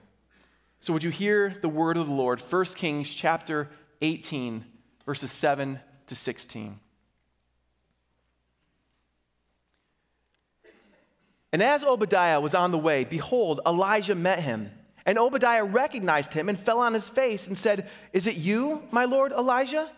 So 0.84 0.92
would 0.92 1.06
you 1.06 1.12
hear 1.12 1.56
the 1.62 1.70
word 1.70 1.96
of 1.96 2.08
the 2.08 2.14
Lord? 2.14 2.42
1 2.42 2.66
Kings 2.76 3.14
chapter 3.14 3.70
18, 4.02 4.66
verses 5.06 5.32
7 5.32 5.80
to 6.08 6.14
16. 6.14 6.78
And 11.54 11.64
as 11.64 11.86
Obadiah 11.86 12.42
was 12.42 12.54
on 12.54 12.72
the 12.72 12.78
way, 12.78 13.06
behold, 13.06 13.62
Elijah 13.66 14.14
met 14.14 14.42
him. 14.42 14.72
And 15.06 15.18
Obadiah 15.18 15.64
recognized 15.64 16.34
him 16.34 16.50
and 16.50 16.60
fell 16.60 16.82
on 16.82 16.94
his 16.94 17.08
face 17.08 17.48
and 17.48 17.58
said, 17.58 17.90
Is 18.12 18.28
it 18.28 18.36
you, 18.36 18.84
my 18.92 19.06
lord 19.06 19.32
Elijah? 19.32 19.90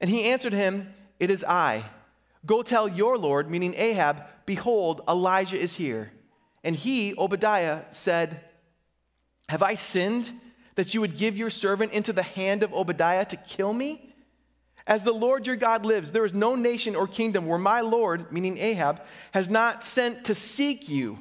And 0.00 0.08
he 0.08 0.26
answered 0.26 0.52
him, 0.52 0.94
It 1.18 1.28
is 1.28 1.42
I. 1.42 1.82
Go 2.46 2.62
tell 2.62 2.86
your 2.86 3.18
lord, 3.18 3.50
meaning 3.50 3.74
Ahab, 3.76 4.22
behold, 4.46 5.00
Elijah 5.08 5.58
is 5.58 5.74
here. 5.74 6.12
And 6.62 6.76
he, 6.76 7.16
Obadiah, 7.18 7.86
said, 7.90 8.40
have 9.48 9.62
I 9.62 9.74
sinned 9.74 10.30
that 10.74 10.94
you 10.94 11.00
would 11.00 11.16
give 11.16 11.36
your 11.36 11.50
servant 11.50 11.92
into 11.92 12.12
the 12.12 12.22
hand 12.22 12.62
of 12.62 12.72
Obadiah 12.72 13.24
to 13.26 13.36
kill 13.36 13.72
me? 13.72 14.14
As 14.86 15.04
the 15.04 15.12
Lord 15.12 15.46
your 15.46 15.56
God 15.56 15.86
lives, 15.86 16.12
there 16.12 16.24
is 16.24 16.34
no 16.34 16.56
nation 16.56 16.94
or 16.94 17.06
kingdom 17.06 17.46
where 17.46 17.58
my 17.58 17.80
Lord, 17.80 18.30
meaning 18.30 18.58
Ahab, 18.58 19.02
has 19.32 19.48
not 19.48 19.82
sent 19.82 20.26
to 20.26 20.34
seek 20.34 20.88
you. 20.88 21.18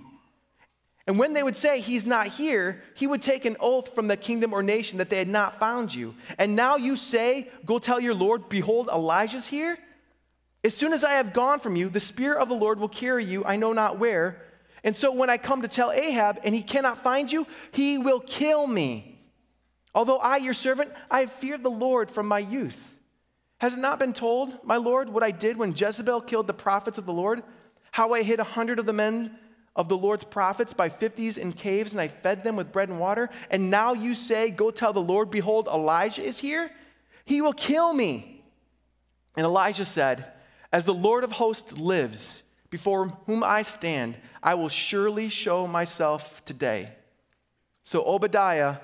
And 1.06 1.20
when 1.20 1.34
they 1.34 1.44
would 1.44 1.56
say, 1.56 1.80
He's 1.80 2.06
not 2.06 2.27
here, 2.27 2.82
he 2.96 3.08
would 3.08 3.22
take 3.22 3.46
an 3.46 3.58
oath 3.60 3.94
from 3.94 4.08
the 4.08 4.18
kingdom 4.18 4.53
or 4.53 4.63
nation 4.63 4.98
that 4.98 5.10
they 5.10 5.18
had 5.18 5.27
not 5.27 5.60
found 5.60 5.94
you. 5.94 6.15
And 6.38 6.56
now 6.56 6.75
you 6.75 6.96
say, 6.96 7.50
Go 7.65 7.80
tell 7.80 8.00
your 8.00 8.13
Lord, 8.13 8.50
behold, 8.50 8.89
Elijah's 8.94 9.48
here? 9.48 9.77
As 10.63 10.74
soon 10.74 10.94
as 10.94 11.03
I 11.03 11.13
have 11.13 11.34
gone 11.34 11.60
from 11.60 11.75
you, 11.75 11.89
the 11.89 12.00
Spirit 12.00 12.42
of 12.42 12.48
the 12.48 12.56
Lord 12.56 12.80
will 12.80 12.89
carry 12.89 13.25
you, 13.25 13.44
I 13.44 13.58
know 13.58 13.74
not 13.74 14.00
where. 14.00 14.42
And 14.84 14.96
so 14.96 15.13
when 15.13 15.30
I 15.30 15.38
come 15.38 15.62
to 15.62 15.68
tell 15.68 15.92
Ahab 15.92 16.40
and 16.44 16.54
he 16.54 16.62
cannot 16.62 17.04
find 17.04 17.32
you, 17.32 17.48
he 17.72 17.98
will 17.98 18.20
kill 18.20 18.68
me. 18.68 19.18
Although 19.96 20.18
I, 20.18 20.38
your 20.38 20.54
servant, 20.54 20.92
I 21.10 21.22
have 21.22 21.32
feared 21.32 21.63
the 21.63 21.70
Lord 21.70 22.12
from 22.12 22.28
my 22.28 22.40
youth. 22.40 23.00
Has 23.60 23.75
it 23.75 23.80
not 23.80 24.00
been 24.00 24.13
told, 24.13 24.58
my 24.66 24.75
Lord, 24.78 25.08
what 25.08 25.24
I 25.24 25.32
did 25.32 25.56
when 25.58 25.74
Jezebel 25.75 26.22
killed 26.22 26.48
the 26.48 26.54
prophets 26.54 26.98
of 26.98 27.06
the 27.06 27.13
Lord? 27.13 27.44
How 27.92 28.13
I 28.13 28.24
hid 28.24 28.40
a 28.40 28.44
hundred 28.44 28.80
of 28.80 28.86
the 28.86 28.94
men 28.94 29.38
of 29.75 29.88
the 29.88 29.98
Lord's 29.98 30.24
prophets 30.24 30.74
by 30.74 30.90
fifties 30.90 31.38
in 31.38 31.54
caves, 31.54 31.94
and 31.94 32.02
I 32.02 32.08
fed 32.08 32.44
them 32.44 32.56
with 32.56 32.72
bread 32.72 32.90
and 32.90 33.00
water. 33.00 33.30
And 33.50 33.70
now 33.70 33.94
you 33.94 34.16
say, 34.16 34.50
Go 34.50 34.70
tell 34.72 34.94
the 34.94 35.02
Lord, 35.02 35.32
behold, 35.32 35.68
Elijah 35.68 36.24
is 36.24 36.40
here. 36.40 36.72
He 37.25 37.42
will 37.42 37.54
kill 37.54 37.94
me. 37.94 38.44
And 39.36 39.46
Elijah 39.46 39.86
said, 39.86 40.25
As 40.72 40.86
the 40.86 40.94
Lord 40.94 41.24
of 41.24 41.32
hosts 41.32 41.78
lives, 41.78 42.44
before 42.70 43.08
whom 43.25 43.44
I 43.44 43.62
stand, 43.62 44.18
I 44.44 44.56
will 44.56 44.70
surely 44.70 45.30
show 45.30 45.66
myself 45.66 46.44
today. 46.44 46.90
So 47.82 48.04
Obadiah 48.06 48.78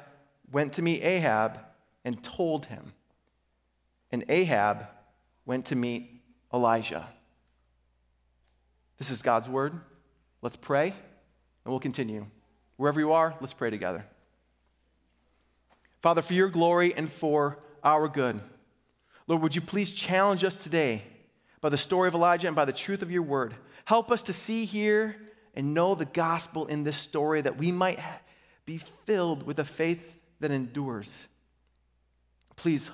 went 0.50 0.74
to 0.74 0.82
meet 0.82 1.04
Ahab 1.04 1.60
and 2.06 2.24
told 2.24 2.68
him. 2.68 2.94
And 4.10 4.24
Ahab 4.30 4.88
went 5.46 5.66
to 5.66 5.76
meet 5.76 6.22
Elijah. 6.54 7.08
This 8.98 9.12
is 9.12 9.22
God's 9.22 9.50
word. 9.50 9.74
Let's 10.42 10.56
pray, 10.56 10.88
and 10.88 10.96
we'll 11.66 11.80
continue. 11.80 12.26
Wherever 12.78 13.02
you 13.02 13.12
are, 13.12 13.36
let's 13.42 13.54
pray 13.54 13.70
together. 13.70 14.06
Father, 16.02 16.22
for 16.22 16.34
your 16.34 16.50
glory 16.50 16.94
and 16.96 17.12
for 17.12 17.60
our 17.84 18.08
good, 18.08 18.40
Lord, 19.28 19.42
would 19.42 19.56
you 19.56 19.62
please 19.62 19.92
challenge 19.92 20.44
us 20.44 20.58
today 20.58 21.04
by 21.62 21.70
the 21.70 21.78
story 21.78 22.08
of 22.08 22.16
Elijah 22.16 22.48
and 22.48 22.56
by 22.56 22.66
the 22.66 22.74
truth 22.74 23.02
of 23.02 23.12
your 23.12 23.22
word? 23.22 23.54
Help 23.86 24.12
us 24.12 24.22
to 24.24 24.34
see, 24.34 24.66
hear, 24.66 25.16
and 25.56 25.74
know 25.74 25.96
the 25.96 26.06
gospel 26.06 26.66
in 26.68 26.84
this 26.84 26.98
story 26.98 27.42
that 27.42 27.58
we 27.58 27.72
might 27.72 28.00
be 28.66 28.78
filled 28.78 29.44
with 29.44 29.60
a 29.60 29.66
faith 29.66 30.20
that 30.40 30.52
endures. 30.52 31.28
Please, 32.56 32.92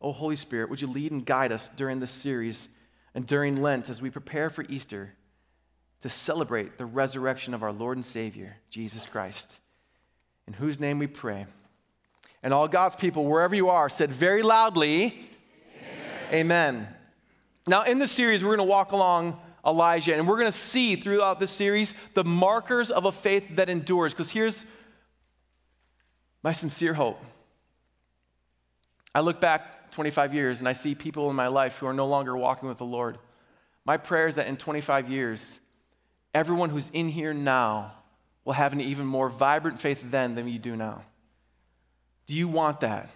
oh 0.00 0.12
Holy 0.12 0.36
Spirit, 0.36 0.70
would 0.70 0.80
you 0.80 0.86
lead 0.86 1.12
and 1.12 1.24
guide 1.24 1.52
us 1.52 1.68
during 1.68 2.00
this 2.00 2.10
series 2.10 2.68
and 3.14 3.26
during 3.26 3.62
Lent 3.62 3.88
as 3.88 4.02
we 4.02 4.10
prepare 4.10 4.50
for 4.50 4.64
Easter? 4.68 5.14
to 6.02 6.08
celebrate 6.08 6.78
the 6.78 6.84
resurrection 6.84 7.54
of 7.54 7.62
our 7.62 7.72
Lord 7.72 7.96
and 7.96 8.04
Savior, 8.04 8.56
Jesus 8.68 9.06
Christ, 9.06 9.60
in 10.46 10.52
whose 10.52 10.78
name 10.78 10.98
we 10.98 11.06
pray. 11.06 11.46
And 12.42 12.52
all 12.52 12.66
God's 12.66 12.96
people, 12.96 13.24
wherever 13.24 13.54
you 13.54 13.70
are, 13.70 13.88
said 13.88 14.10
very 14.10 14.42
loudly, 14.42 15.20
Amen. 16.32 16.34
Amen. 16.34 16.88
Now, 17.68 17.82
in 17.82 18.00
this 18.00 18.10
series, 18.10 18.42
we're 18.42 18.56
going 18.56 18.66
to 18.66 18.70
walk 18.70 18.90
along 18.90 19.40
Elijah, 19.64 20.14
and 20.14 20.26
we're 20.26 20.36
going 20.36 20.48
to 20.48 20.52
see 20.52 20.96
throughout 20.96 21.38
this 21.38 21.50
series 21.50 21.94
the 22.14 22.24
markers 22.24 22.90
of 22.90 23.04
a 23.04 23.12
faith 23.12 23.56
that 23.56 23.68
endures. 23.68 24.12
Because 24.12 24.30
here's 24.30 24.66
my 26.42 26.52
sincere 26.52 26.94
hope. 26.94 27.22
I 29.14 29.20
look 29.20 29.40
back 29.40 29.90
25 29.92 30.34
years 30.34 30.58
and 30.58 30.68
I 30.68 30.72
see 30.72 30.94
people 30.94 31.30
in 31.30 31.36
my 31.36 31.48
life 31.48 31.78
who 31.78 31.86
are 31.86 31.94
no 31.94 32.06
longer 32.06 32.36
walking 32.36 32.68
with 32.68 32.78
the 32.78 32.84
Lord. 32.84 33.18
My 33.84 33.96
prayer 33.96 34.26
is 34.26 34.36
that 34.36 34.46
in 34.46 34.56
25 34.56 35.10
years, 35.10 35.60
everyone 36.34 36.70
who's 36.70 36.90
in 36.90 37.08
here 37.08 37.34
now 37.34 37.92
will 38.44 38.54
have 38.54 38.72
an 38.72 38.80
even 38.80 39.06
more 39.06 39.28
vibrant 39.28 39.80
faith 39.80 40.04
then 40.10 40.34
than 40.34 40.48
you 40.48 40.58
do 40.58 40.76
now. 40.76 41.04
Do 42.26 42.34
you 42.34 42.48
want 42.48 42.80
that? 42.80 43.10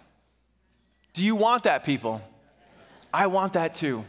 Do 1.13 1.23
you 1.23 1.35
want 1.35 1.63
that, 1.63 1.83
people? 1.83 2.21
I 3.13 3.27
want 3.27 3.53
that 3.53 3.73
too. 3.73 4.05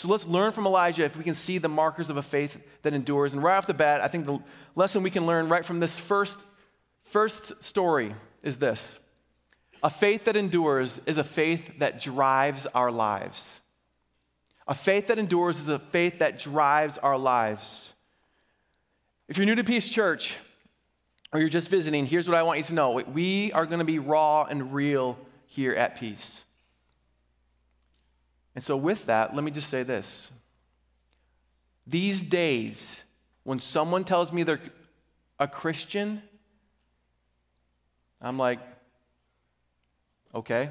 So 0.00 0.08
let's 0.08 0.26
learn 0.26 0.52
from 0.52 0.64
Elijah 0.64 1.04
if 1.04 1.14
we 1.14 1.22
can 1.22 1.34
see 1.34 1.58
the 1.58 1.68
markers 1.68 2.08
of 2.08 2.16
a 2.16 2.22
faith 2.22 2.58
that 2.80 2.94
endures. 2.94 3.34
And 3.34 3.42
right 3.42 3.58
off 3.58 3.66
the 3.66 3.74
bat, 3.74 4.00
I 4.00 4.08
think 4.08 4.24
the 4.24 4.38
lesson 4.74 5.02
we 5.02 5.10
can 5.10 5.26
learn 5.26 5.50
right 5.50 5.62
from 5.62 5.78
this 5.78 5.98
first, 5.98 6.46
first 7.02 7.62
story 7.62 8.14
is 8.42 8.56
this 8.56 8.98
a 9.82 9.90
faith 9.90 10.24
that 10.24 10.36
endures 10.36 11.02
is 11.04 11.18
a 11.18 11.22
faith 11.22 11.80
that 11.80 12.00
drives 12.00 12.64
our 12.68 12.90
lives. 12.90 13.60
A 14.66 14.74
faith 14.74 15.08
that 15.08 15.18
endures 15.18 15.60
is 15.60 15.68
a 15.68 15.78
faith 15.78 16.20
that 16.20 16.38
drives 16.38 16.96
our 16.96 17.18
lives. 17.18 17.92
If 19.28 19.36
you're 19.36 19.44
new 19.44 19.54
to 19.54 19.64
Peace 19.64 19.90
Church 19.90 20.38
or 21.30 21.40
you're 21.40 21.50
just 21.50 21.68
visiting, 21.68 22.06
here's 22.06 22.26
what 22.26 22.38
I 22.38 22.42
want 22.42 22.56
you 22.56 22.64
to 22.64 22.74
know. 22.74 22.92
We 22.92 23.52
are 23.52 23.66
going 23.66 23.80
to 23.80 23.84
be 23.84 23.98
raw 23.98 24.44
and 24.44 24.72
real 24.72 25.18
here 25.46 25.74
at 25.74 26.00
Peace. 26.00 26.44
And 28.54 28.64
so, 28.64 28.76
with 28.76 29.06
that, 29.06 29.34
let 29.34 29.44
me 29.44 29.50
just 29.50 29.68
say 29.68 29.82
this. 29.82 30.30
These 31.86 32.22
days, 32.22 33.04
when 33.44 33.58
someone 33.58 34.04
tells 34.04 34.32
me 34.32 34.42
they're 34.42 34.60
a 35.38 35.48
Christian, 35.48 36.22
I'm 38.20 38.38
like, 38.38 38.60
okay, 40.34 40.70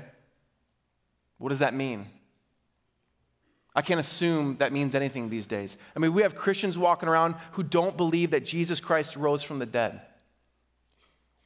what 1.37 1.49
does 1.49 1.59
that 1.59 1.73
mean? 1.73 2.05
I 3.75 3.81
can't 3.81 3.99
assume 3.99 4.57
that 4.59 4.73
means 4.73 4.93
anything 4.93 5.29
these 5.29 5.47
days. 5.47 5.77
I 5.95 5.99
mean, 5.99 6.13
we 6.13 6.21
have 6.23 6.35
Christians 6.35 6.77
walking 6.77 7.07
around 7.07 7.35
who 7.53 7.63
don't 7.63 7.95
believe 7.95 8.31
that 8.31 8.45
Jesus 8.45 8.79
Christ 8.79 9.15
rose 9.15 9.43
from 9.43 9.59
the 9.59 9.65
dead. 9.65 10.01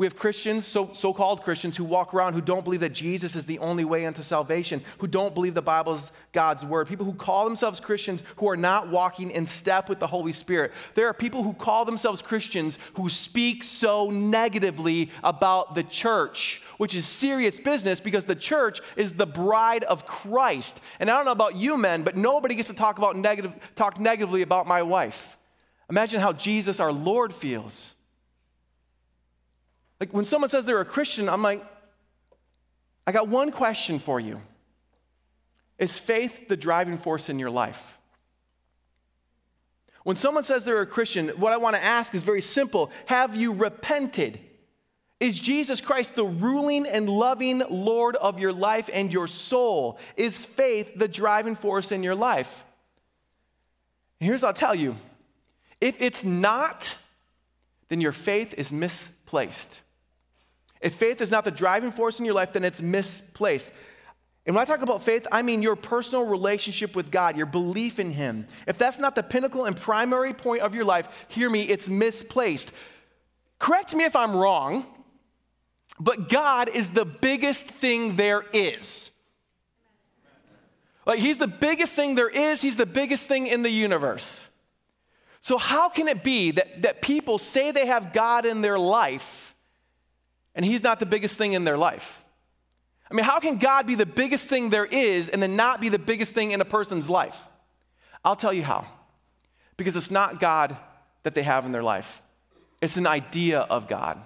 We 0.04 0.08
have 0.08 0.18
Christians, 0.18 0.68
so 0.68 1.14
called 1.14 1.44
Christians, 1.44 1.78
who 1.78 1.86
walk 1.86 2.14
around 2.14 2.34
who 2.34 2.42
don't 2.42 2.66
believe 2.66 2.82
that 2.82 2.92
Jesus 2.92 3.38
is 3.38 3.46
the 3.46 3.60
only 3.60 3.86
way 3.86 4.04
into 4.04 4.22
salvation, 4.22 4.84
who 4.98 5.08
don't 5.08 5.34
believe 5.34 5.54
the 5.54 5.62
Bible 5.62 5.94
is 5.94 6.12
God's 6.34 6.66
word. 6.66 6.90
People 6.90 7.06
who 7.06 7.14
call 7.14 7.46
themselves 7.46 7.80
Christians 7.80 8.22
who 8.36 8.50
are 8.50 8.58
not 8.58 8.90
walking 8.90 9.32
in 9.32 9.46
step 9.46 9.88
with 9.88 10.00
the 10.00 10.08
Holy 10.08 10.34
Spirit. 10.34 10.74
There 10.96 11.08
are 11.08 11.14
people 11.14 11.42
who 11.42 11.54
call 11.54 11.86
themselves 11.86 12.22
Christians 12.22 12.80
who 12.96 13.08
speak 13.08 13.64
so 13.64 14.10
negatively 14.10 15.10
about 15.24 15.74
the 15.74 15.84
church, 15.84 16.62
which 16.80 16.96
is 16.96 17.06
serious 17.06 17.58
business 17.58 18.02
because 18.02 18.26
the 18.26 18.36
church 18.36 18.82
is 18.98 19.14
the 19.14 19.26
bride 19.26 19.86
of 19.86 20.06
Christ. 20.06 20.84
And 21.00 21.10
I 21.10 21.16
don't 21.16 21.24
know 21.24 21.32
about 21.32 21.56
you 21.56 21.78
men, 21.78 22.04
but 22.04 22.18
nobody 22.18 22.56
gets 22.56 22.68
to 22.68 22.76
talk, 22.76 22.98
about 22.98 23.16
negative, 23.16 23.56
talk 23.76 24.02
negatively 24.02 24.42
about 24.42 24.68
my 24.68 24.82
wife. 24.82 25.38
Imagine 25.90 26.20
how 26.20 26.34
Jesus, 26.34 26.82
our 26.82 26.92
Lord, 26.92 27.34
feels. 27.34 27.93
Like 30.04 30.14
when 30.14 30.26
someone 30.26 30.50
says 30.50 30.66
they're 30.66 30.82
a 30.82 30.86
Christian, 30.86 31.30
I'm 31.30 31.42
like, 31.42 31.66
I 33.08 33.14
got 33.14 33.30
one 33.30 33.52
question 33.52 34.00
for 34.00 34.20
you. 34.20 34.42
Is 35.80 35.98
faith 35.98 36.50
the 36.50 36.58
driving 36.58 36.98
force 36.98 37.30
in 37.30 37.40
your 37.40 37.50
life? 37.50 37.98
When 40.04 40.18
someone 40.18 40.44
says 40.44 40.66
they're 40.66 40.82
a 40.82 40.86
Christian, 40.86 41.30
what 41.30 41.54
I 41.54 41.58
want 41.58 41.78
to 41.78 41.82
ask 41.82 42.14
is 42.14 42.22
very 42.22 42.42
simple 42.42 42.92
Have 43.06 43.38
you 43.38 43.54
repented? 43.54 44.42
Is 45.22 45.40
Jesus 45.40 45.80
Christ 45.80 46.16
the 46.16 46.26
ruling 46.26 46.86
and 46.86 47.08
loving 47.08 47.64
Lord 47.70 48.18
of 48.18 48.42
your 48.42 48.52
life 48.52 48.90
and 48.92 49.14
your 49.14 49.28
soul? 49.28 49.98
Is 50.18 50.46
faith 50.46 50.92
the 50.98 51.08
driving 51.08 51.56
force 51.56 51.94
in 51.94 52.04
your 52.04 52.16
life? 52.16 52.66
here's 54.20 54.42
what 54.42 54.50
I'll 54.50 54.54
tell 54.54 54.76
you 54.76 54.98
if 55.80 56.02
it's 56.02 56.26
not, 56.26 56.98
then 57.88 58.02
your 58.02 58.12
faith 58.12 58.54
is 58.58 58.70
misplaced. 58.70 59.80
If 60.84 60.96
faith 60.96 61.22
is 61.22 61.32
not 61.32 61.46
the 61.46 61.52
driving 61.52 61.92
force 61.92 62.20
in 62.20 62.26
your 62.26 62.34
life, 62.34 62.52
then 62.52 62.66
it's 62.66 62.82
misplaced. 62.82 63.74
And 64.46 64.54
when 64.54 64.62
I 64.62 64.66
talk 64.66 64.82
about 64.82 65.02
faith, 65.02 65.26
I 65.32 65.42
mean 65.42 65.62
your 65.62 65.78
personal 65.78 66.26
relationship 66.26 66.94
with 66.94 67.10
God, 67.10 67.38
your 67.38 67.46
belief 67.46 68.00
in 68.00 68.12
Him. 68.12 68.46
If 68.68 68.78
that's 68.78 69.00
not 69.00 69.16
the 69.16 69.24
pinnacle 69.24 69.64
and 69.64 69.78
primary 69.78 70.34
point 70.34 70.62
of 70.62 70.76
your 70.76 70.84
life, 70.84 71.08
hear 71.30 71.50
me, 71.50 71.62
it's 71.62 71.88
misplaced. 71.88 72.76
Correct 73.60 73.96
me 73.96 74.04
if 74.04 74.14
I'm 74.14 74.36
wrong, 74.36 74.86
but 75.98 76.28
God 76.28 76.68
is 76.68 76.90
the 76.90 77.06
biggest 77.06 77.70
thing 77.70 78.18
there 78.18 78.44
is. 78.52 79.12
Like, 81.06 81.20
He's 81.20 81.38
the 81.38 81.48
biggest 81.48 81.96
thing 81.96 82.16
there 82.16 82.28
is, 82.28 82.62
He's 82.62 82.76
the 82.76 82.86
biggest 82.86 83.30
thing 83.30 83.48
in 83.48 83.64
the 83.64 83.70
universe. 83.70 84.50
So, 85.40 85.58
how 85.58 85.88
can 85.88 86.10
it 86.10 86.26
be 86.26 86.52
that, 86.52 86.82
that 86.82 87.02
people 87.02 87.38
say 87.38 87.72
they 87.72 87.86
have 87.86 88.12
God 88.12 88.46
in 88.46 88.62
their 88.62 88.78
life? 88.78 89.53
And 90.56 90.66
He's 90.66 90.84
not 90.84 91.00
the 91.00 91.06
biggest 91.06 91.38
thing 91.38 91.54
in 91.54 91.64
their 91.64 91.78
life. 91.78 92.24
I 93.10 93.14
mean, 93.14 93.26
how 93.26 93.40
can 93.40 93.58
God 93.58 93.86
be 93.86 93.96
the 93.96 94.06
biggest 94.06 94.48
thing 94.48 94.70
there 94.70 94.86
is 94.86 95.30
and 95.30 95.42
then 95.42 95.56
not 95.56 95.82
be 95.82 95.90
the 95.90 96.00
biggest 96.00 96.34
thing 96.34 96.52
in 96.52 96.62
a 96.62 96.66
person's 96.66 97.10
life? 97.10 97.48
I'll 98.26 98.36
tell 98.36 98.54
you 98.54 98.64
how. 98.64 98.88
Because 99.78 99.96
it's 99.96 100.12
not 100.12 100.40
God 100.40 100.76
that 101.24 101.36
they 101.36 101.44
have 101.44 101.66
in 101.66 101.72
their 101.72 101.84
life, 101.84 102.22
it's 102.82 102.98
an 102.98 103.08
idea 103.08 103.60
of 103.60 103.88
God. 103.88 104.20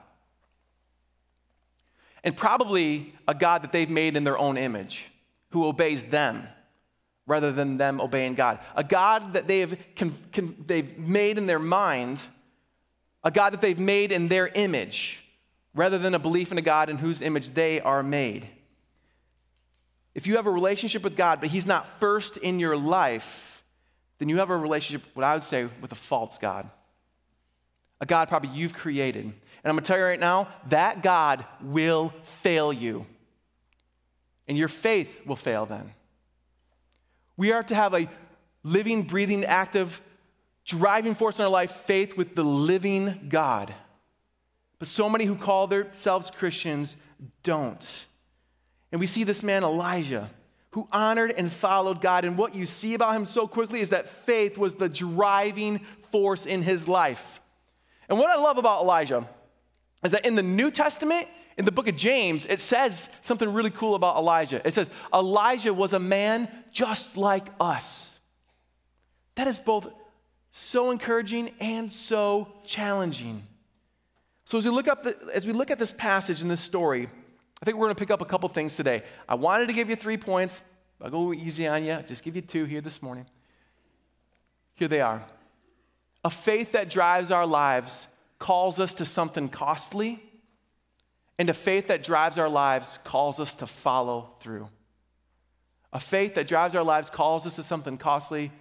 and 2.27 2.35
probably 2.35 3.13
a 3.25 3.33
God 3.33 3.61
that 3.61 3.71
they've 3.71 3.89
made 3.89 4.17
in 4.17 4.25
their 4.25 4.37
own 4.37 4.57
image 4.57 5.09
who 5.51 5.65
obeys 5.65 6.03
them 6.05 6.45
rather 7.25 7.53
than 7.53 7.77
them 7.77 8.01
obeying 8.01 8.35
God. 8.35 8.59
A 8.75 8.83
God 8.83 9.31
that 9.31 9.47
they've, 9.47 9.77
con, 9.95 10.13
con, 10.33 10.55
they've 10.65 10.97
made 10.97 11.37
in 11.37 11.45
their 11.47 11.57
mind, 11.57 12.21
a 13.23 13.31
God 13.31 13.53
that 13.53 13.61
they've 13.61 13.79
made 13.79 14.11
in 14.11 14.27
their 14.27 14.47
image 14.47 15.23
rather 15.77 15.99
than 15.99 16.15
a 16.15 16.19
belief 16.19 16.51
in 16.51 16.57
a 16.57 16.61
God 16.61 16.89
in 16.89 16.97
whose 16.97 17.21
image 17.21 17.51
they 17.51 17.79
are 17.79 18.01
made. 18.01 18.49
If 20.15 20.25
you 20.25 20.35
have 20.37 20.47
a 20.47 20.51
relationship 20.51 21.03
with 21.03 21.15
God, 21.15 21.39
but 21.39 21.49
He's 21.49 21.67
not 21.67 21.85
first 21.99 22.37
in 22.37 22.59
your 22.59 22.75
life, 22.75 23.63
then 24.17 24.27
you 24.27 24.37
have 24.37 24.49
a 24.49 24.57
relationship, 24.57 25.07
what 25.13 25.23
I 25.23 25.35
would 25.35 25.43
say, 25.43 25.69
with 25.79 25.91
a 25.91 25.95
false 25.95 26.39
God. 26.39 26.67
A 28.01 28.07
God 28.07 28.27
probably 28.27 28.49
you've 28.49 28.73
created. 28.73 29.25
And 29.25 29.33
I'm 29.63 29.75
gonna 29.75 29.81
tell 29.81 29.99
you 29.99 30.03
right 30.03 30.19
now, 30.19 30.47
that 30.69 31.03
God 31.03 31.45
will 31.61 32.11
fail 32.23 32.73
you. 32.73 33.05
And 34.47 34.57
your 34.57 34.69
faith 34.69 35.21
will 35.27 35.35
fail 35.35 35.67
then. 35.67 35.91
We 37.35 37.51
are 37.51 37.61
to 37.61 37.75
have 37.75 37.93
a 37.93 38.09
living, 38.63 39.03
breathing, 39.03 39.45
active, 39.45 40.01
driving 40.65 41.13
force 41.13 41.37
in 41.37 41.45
our 41.45 41.51
life 41.51 41.71
faith 41.71 42.17
with 42.17 42.33
the 42.33 42.43
living 42.43 43.27
God. 43.29 43.73
But 44.79 44.87
so 44.87 45.09
many 45.09 45.25
who 45.25 45.35
call 45.35 45.67
themselves 45.67 46.29
Christians 46.29 46.97
don't. 47.43 48.05
And 48.91 48.99
we 48.99 49.07
see 49.07 49.23
this 49.23 49.43
man, 49.43 49.63
Elijah, 49.63 50.29
who 50.71 50.87
honored 50.91 51.31
and 51.31 51.51
followed 51.51 52.01
God. 52.01 52.25
And 52.25 52.37
what 52.37 52.53
you 52.55 52.65
see 52.65 52.93
about 52.93 53.15
him 53.15 53.25
so 53.25 53.47
quickly 53.47 53.79
is 53.79 53.89
that 53.89 54.07
faith 54.07 54.57
was 54.57 54.75
the 54.75 54.89
driving 54.89 55.79
force 56.11 56.45
in 56.45 56.61
his 56.61 56.87
life. 56.87 57.41
And 58.07 58.19
what 58.19 58.29
I 58.29 58.35
love 58.35 58.57
about 58.57 58.83
Elijah 58.83 59.27
is 60.03 60.11
that 60.11 60.25
in 60.25 60.35
the 60.35 60.43
New 60.43 60.71
Testament, 60.71 61.27
in 61.57 61.65
the 61.65 61.71
book 61.71 61.87
of 61.87 61.95
James, 61.95 62.45
it 62.45 62.59
says 62.59 63.09
something 63.21 63.51
really 63.51 63.71
cool 63.71 63.95
about 63.95 64.17
Elijah. 64.17 64.61
It 64.63 64.71
says, 64.71 64.91
Elijah 65.13 65.73
was 65.73 65.93
a 65.93 65.99
man 65.99 66.47
just 66.71 67.17
like 67.17 67.47
us. 67.59 68.19
That 69.35 69.47
is 69.47 69.59
both 69.59 69.87
so 70.51 70.91
encouraging 70.91 71.51
and 71.59 71.91
so 71.91 72.53
challenging. 72.65 73.43
So 74.47 74.57
as 74.57 74.63
we 74.63 74.71
look 74.71 74.87
up 74.87 75.03
the, 75.03 75.13
as 75.35 75.45
we 75.45 75.51
look 75.51 75.71
at 75.71 75.77
this 75.77 75.91
passage 75.91 76.41
in 76.41 76.47
this 76.47 76.61
story, 76.61 77.09
I 77.61 77.65
think 77.65 77.75
we're 77.75 77.87
going 77.87 77.95
to 77.95 77.99
pick 77.99 78.11
up 78.11 78.21
a 78.21 78.25
couple 78.25 78.47
things 78.47 78.77
today. 78.77 79.03
I 79.27 79.35
wanted 79.35 79.67
to 79.67 79.73
give 79.73 79.89
you 79.89 79.97
three 79.97 80.15
points. 80.15 80.61
I'll 81.01 81.09
go 81.09 81.33
easy 81.33 81.67
on 81.67 81.83
you. 81.83 82.01
Just 82.07 82.23
give 82.23 82.33
you 82.33 82.41
two 82.41 82.63
here 82.63 82.79
this 82.79 83.03
morning. 83.03 83.25
Here 84.75 84.87
they 84.87 85.01
are. 85.01 85.21
A 86.23 86.29
faith 86.29 86.71
that 86.71 86.89
drives 86.89 87.29
our 87.29 87.45
lives 87.45 88.07
calls 88.39 88.79
us 88.79 88.93
to 88.93 89.03
something 89.03 89.49
costly, 89.49 90.23
and 91.37 91.49
a 91.49 91.53
faith 91.53 91.87
that 91.87 92.01
drives 92.01 92.37
our 92.37 92.47
lives 92.47 92.99
calls 93.03 93.41
us 93.41 93.53
to 93.55 93.67
follow 93.67 94.29
through. 94.39 94.69
A 95.91 95.99
faith 95.99 96.35
that 96.35 96.47
drives 96.47 96.73
our 96.73 96.85
lives 96.85 97.09
calls 97.09 97.45
us 97.45 97.57
to 97.57 97.63
something 97.63 97.97
costly, 97.97 98.53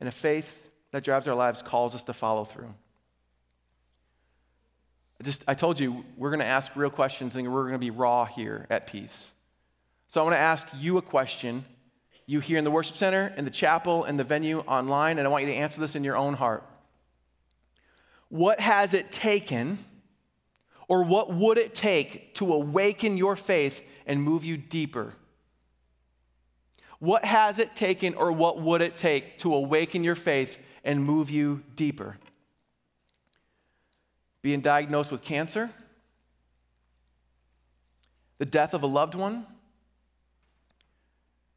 and 0.00 0.08
a 0.08 0.12
faith 0.12 0.68
that 0.90 1.04
drives 1.04 1.28
our 1.28 1.36
lives 1.36 1.62
calls 1.62 1.94
us 1.94 2.02
to 2.02 2.12
follow 2.12 2.42
through. 2.42 2.74
I 5.20 5.22
just 5.22 5.44
I 5.46 5.54
told 5.54 5.78
you 5.78 6.04
we're 6.16 6.30
going 6.30 6.40
to 6.40 6.46
ask 6.46 6.74
real 6.74 6.88
questions 6.88 7.36
and 7.36 7.52
we're 7.52 7.64
going 7.64 7.74
to 7.74 7.78
be 7.78 7.90
raw 7.90 8.24
here 8.24 8.66
at 8.70 8.86
peace. 8.86 9.32
So 10.08 10.20
I 10.20 10.24
want 10.24 10.34
to 10.34 10.40
ask 10.40 10.66
you 10.78 10.96
a 10.96 11.02
question. 11.02 11.66
You 12.26 12.40
here 12.40 12.58
in 12.58 12.64
the 12.64 12.70
worship 12.70 12.96
center, 12.96 13.34
in 13.36 13.44
the 13.44 13.50
chapel, 13.50 14.04
in 14.04 14.16
the 14.16 14.24
venue, 14.24 14.60
online, 14.60 15.18
and 15.18 15.26
I 15.26 15.30
want 15.30 15.44
you 15.44 15.50
to 15.50 15.56
answer 15.56 15.80
this 15.80 15.94
in 15.94 16.04
your 16.04 16.16
own 16.16 16.34
heart. 16.34 16.64
What 18.28 18.60
has 18.60 18.94
it 18.94 19.10
taken, 19.10 19.84
or 20.86 21.02
what 21.02 21.32
would 21.34 21.58
it 21.58 21.74
take 21.74 22.34
to 22.36 22.54
awaken 22.54 23.16
your 23.16 23.34
faith 23.34 23.82
and 24.06 24.22
move 24.22 24.44
you 24.44 24.56
deeper? 24.56 25.14
What 27.00 27.24
has 27.24 27.58
it 27.58 27.74
taken, 27.74 28.14
or 28.14 28.30
what 28.30 28.60
would 28.60 28.80
it 28.80 28.94
take 28.94 29.38
to 29.38 29.54
awaken 29.54 30.04
your 30.04 30.14
faith 30.14 30.60
and 30.84 31.04
move 31.04 31.30
you 31.30 31.62
deeper? 31.74 32.16
Being 34.42 34.60
diagnosed 34.60 35.12
with 35.12 35.22
cancer, 35.22 35.70
the 38.38 38.46
death 38.46 38.72
of 38.72 38.82
a 38.82 38.86
loved 38.86 39.14
one, 39.14 39.46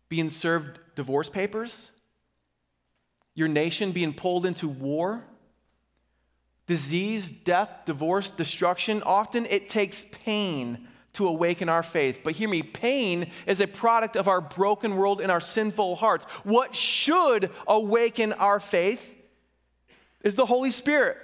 being 0.09 0.29
served 0.29 0.79
divorce 0.95 1.29
papers, 1.29 1.91
your 3.35 3.47
nation 3.47 3.91
being 3.91 4.13
pulled 4.13 4.45
into 4.45 4.67
war, 4.67 5.23
disease, 6.67 7.31
death, 7.31 7.81
divorce, 7.85 8.29
destruction. 8.31 9.01
Often 9.03 9.47
it 9.47 9.69
takes 9.69 10.03
pain 10.03 10.87
to 11.13 11.27
awaken 11.27 11.69
our 11.69 11.83
faith. 11.83 12.21
But 12.23 12.33
hear 12.33 12.49
me, 12.49 12.63
pain 12.63 13.31
is 13.45 13.61
a 13.61 13.67
product 13.67 14.15
of 14.15 14.27
our 14.27 14.41
broken 14.41 14.95
world 14.95 15.21
and 15.21 15.31
our 15.31 15.41
sinful 15.41 15.95
hearts. 15.95 16.25
What 16.43 16.75
should 16.75 17.49
awaken 17.67 18.33
our 18.33 18.59
faith 18.59 19.15
is 20.23 20.35
the 20.35 20.45
Holy 20.45 20.71
Spirit 20.71 21.17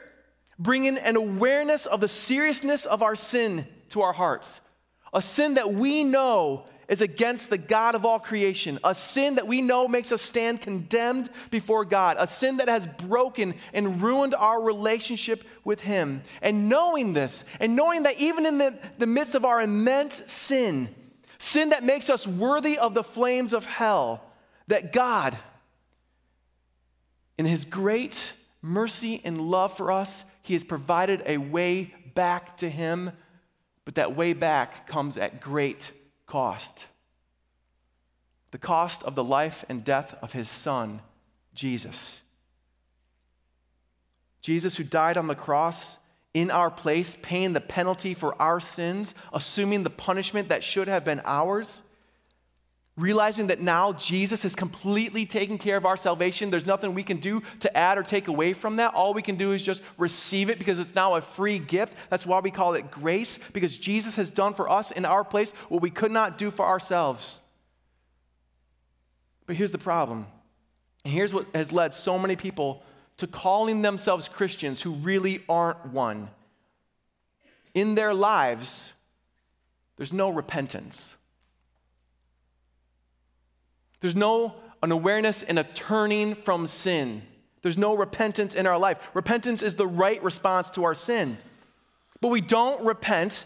bringing 0.60 0.98
an 0.98 1.16
awareness 1.16 1.86
of 1.86 2.02
the 2.02 2.08
seriousness 2.08 2.86
of 2.86 3.02
our 3.02 3.16
sin 3.16 3.66
to 3.90 4.02
our 4.02 4.14
hearts. 4.14 4.62
A 5.14 5.22
sin 5.22 5.56
that 5.56 5.74
we 5.74 6.04
know 6.04 6.66
is 6.90 7.02
against 7.02 7.50
the 7.50 7.58
God 7.58 7.96
of 7.96 8.04
all 8.04 8.20
creation. 8.20 8.80
A 8.84 8.94
sin 8.94 9.36
that 9.36 9.48
we 9.48 9.62
know 9.62 9.88
makes 9.88 10.12
us 10.12 10.22
stand 10.22 10.60
condemned 10.60 11.30
before 11.52 11.86
God. 11.86 12.18
A 12.20 12.28
sin 12.28 12.58
that 12.58 12.68
has 12.68 12.86
broken 12.86 13.54
and 13.74 14.02
ruined 14.02 14.36
our 14.36 14.62
relationship 14.62 15.44
with 15.64 15.82
Him. 15.82 16.24
And 16.42 16.68
knowing 16.68 17.14
this, 17.14 17.46
and 17.60 17.76
knowing 17.76 18.04
that 18.04 18.20
even 18.20 18.46
in 18.46 18.58
the, 18.58 18.78
the 18.98 19.08
midst 19.08 19.36
of 19.36 19.46
our 19.46 19.62
immense 19.62 20.32
sin, 20.32 20.90
sin 21.38 21.70
that 21.70 21.84
makes 21.84 22.10
us 22.10 22.28
worthy 22.28 22.78
of 22.78 22.96
the 22.96 23.04
flames 23.04 23.54
of 23.54 23.66
hell, 23.66 24.24
that 24.68 24.92
God, 24.92 25.38
in 27.38 27.46
His 27.46 27.66
great 27.66 28.34
mercy 28.64 29.22
and 29.24 29.40
love 29.40 29.78
for 29.78 29.92
us, 29.92 30.26
he 30.50 30.56
has 30.56 30.64
provided 30.64 31.22
a 31.28 31.38
way 31.38 31.94
back 32.16 32.58
to 32.58 32.72
Him, 32.72 33.12
but 33.86 33.94
that 33.94 34.16
way 34.16 34.34
back 34.34 34.88
comes 34.88 35.16
at 35.16 35.42
great 35.42 35.92
cost. 36.26 36.88
The 38.50 38.58
cost 38.58 39.04
of 39.04 39.14
the 39.14 39.24
life 39.24 39.64
and 39.70 39.84
death 39.84 40.18
of 40.24 40.34
His 40.34 40.50
Son, 40.50 41.04
Jesus. 41.54 42.24
Jesus, 44.42 44.78
who 44.78 44.84
died 44.84 45.18
on 45.18 45.28
the 45.28 45.36
cross 45.36 46.00
in 46.34 46.50
our 46.50 46.72
place, 46.72 47.16
paying 47.22 47.54
the 47.54 47.62
penalty 47.62 48.16
for 48.16 48.34
our 48.42 48.60
sins, 48.60 49.14
assuming 49.32 49.84
the 49.84 49.92
punishment 49.92 50.50
that 50.50 50.64
should 50.64 50.88
have 50.88 51.06
been 51.06 51.22
ours 51.26 51.84
realizing 53.00 53.48
that 53.48 53.62
now 53.62 53.94
Jesus 53.94 54.44
has 54.44 54.56
completely 54.56 55.26
taken 55.26 55.58
care 55.58 55.78
of 55.78 55.86
our 55.86 55.98
salvation. 55.98 56.50
There's 56.50 56.66
nothing 56.66 56.94
we 56.94 57.04
can 57.04 57.18
do 57.18 57.42
to 57.62 57.78
add 57.78 57.98
or 57.98 58.04
take 58.04 58.28
away 58.28 58.54
from 58.54 58.76
that. 58.76 58.94
All 58.94 59.14
we 59.14 59.22
can 59.22 59.36
do 59.36 59.54
is 59.54 59.64
just 59.64 59.82
receive 59.98 60.50
it 60.50 60.60
because 60.60 60.80
it's 60.80 60.94
now 60.94 61.16
a 61.16 61.22
free 61.22 61.60
gift. 61.60 61.96
That's 62.10 62.26
why 62.26 62.40
we 62.40 62.52
call 62.52 62.74
it 62.74 62.92
grace, 62.92 63.40
because 63.54 63.78
Jesus 63.78 64.18
has 64.18 64.30
done 64.30 64.54
for 64.54 64.70
us 64.70 64.92
in 64.92 65.06
our 65.06 65.24
place 65.24 65.54
what 65.70 65.82
we 65.82 65.90
could 65.90 66.12
not 66.12 66.38
do 66.38 66.52
for 66.52 66.66
ourselves. 66.66 67.40
But 69.46 69.56
here's 69.56 69.72
the 69.72 69.78
problem. 69.78 70.28
And 71.06 71.14
here's 71.14 71.34
what 71.34 71.48
has 71.56 71.72
led 71.72 71.94
so 71.94 72.20
many 72.20 72.36
people 72.36 72.84
to 73.18 73.28
calling 73.28 73.82
themselves 73.82 74.28
Christians 74.28 74.82
who 74.82 74.92
really 74.92 75.44
aren't 75.50 75.88
one. 75.88 76.30
In 77.74 77.96
their 77.96 78.14
lives, 78.14 78.94
there's 79.98 80.14
no 80.14 80.30
repentance. 80.30 81.16
There's 84.02 84.16
no 84.16 84.56
an 84.82 84.92
awareness 84.92 85.44
and 85.44 85.60
a 85.60 85.64
turning 85.64 86.36
from 86.36 86.66
sin. 86.68 87.22
There's 87.62 87.78
no 87.78 87.96
repentance 87.96 88.56
in 88.56 88.66
our 88.66 88.78
life. 88.78 88.98
Repentance 89.14 89.62
is 89.62 89.76
the 89.76 89.88
right 89.88 90.24
response 90.24 90.70
to 90.72 90.86
our 90.86 90.94
sin. 90.94 91.38
But 92.22 92.30
we 92.30 92.42
don't 92.42 92.84
repent 92.86 93.46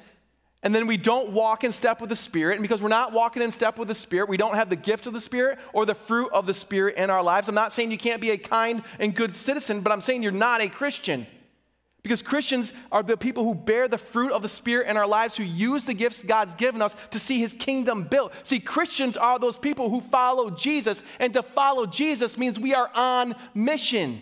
and 0.64 0.74
then 0.74 0.88
we 0.88 0.96
don't 0.96 1.32
walk 1.32 1.66
in 1.66 1.74
step 1.74 2.00
with 2.00 2.10
the 2.10 2.16
Spirit. 2.16 2.54
And 2.54 2.62
because 2.62 2.82
we're 2.82 2.88
not 2.88 3.12
walking 3.12 3.42
in 3.42 3.52
step 3.52 3.78
with 3.78 3.90
the 3.90 3.94
Spirit, 3.94 4.30
we 4.30 4.38
don't 4.38 4.56
have 4.56 4.70
the 4.70 4.78
gift 4.78 5.06
of 5.08 5.14
the 5.14 5.20
Spirit 5.20 5.60
or 5.74 5.86
the 5.86 5.94
fruit 5.94 6.32
of 6.32 6.46
the 6.46 6.54
Spirit 6.54 6.96
in 6.96 7.10
our 7.10 7.22
lives. 7.22 7.50
I'm 7.50 7.56
not 7.56 7.74
saying 7.74 7.92
you 7.92 7.98
can't 7.98 8.22
be 8.22 8.32
a 8.32 8.38
kind 8.38 8.82
and 8.98 9.14
good 9.14 9.36
citizen, 9.36 9.82
but 9.82 9.92
I'm 9.92 10.00
saying 10.00 10.24
you're 10.24 10.32
not 10.32 10.62
a 10.62 10.70
Christian. 10.70 11.28
Because 12.04 12.22
Christians 12.22 12.74
are 12.92 13.02
the 13.02 13.16
people 13.16 13.46
who 13.46 13.56
bear 13.56 13.88
the 13.88 13.98
fruit 13.98 14.34
of 14.34 14.42
the 14.42 14.50
Spirit 14.50 14.88
in 14.88 14.98
our 14.98 15.08
lives, 15.08 15.38
who 15.38 15.44
use 15.44 15.86
the 15.86 15.94
gifts 15.94 16.22
God's 16.22 16.54
given 16.54 16.82
us 16.82 16.98
to 17.12 17.20
see 17.20 17.40
His 17.40 17.54
kingdom 17.54 18.04
built. 18.04 18.34
See, 18.44 18.60
Christians 18.60 19.16
are 19.16 19.40
those 19.40 19.58
people 19.58 19.90
who 19.90 20.02
follow 20.02 20.50
Jesus, 20.50 21.04
and 21.20 21.34
to 21.34 21.42
follow 21.42 21.86
Jesus 21.86 22.38
means 22.38 22.60
we 22.60 22.74
are 22.74 22.92
on 22.94 23.36
mission. 23.56 24.22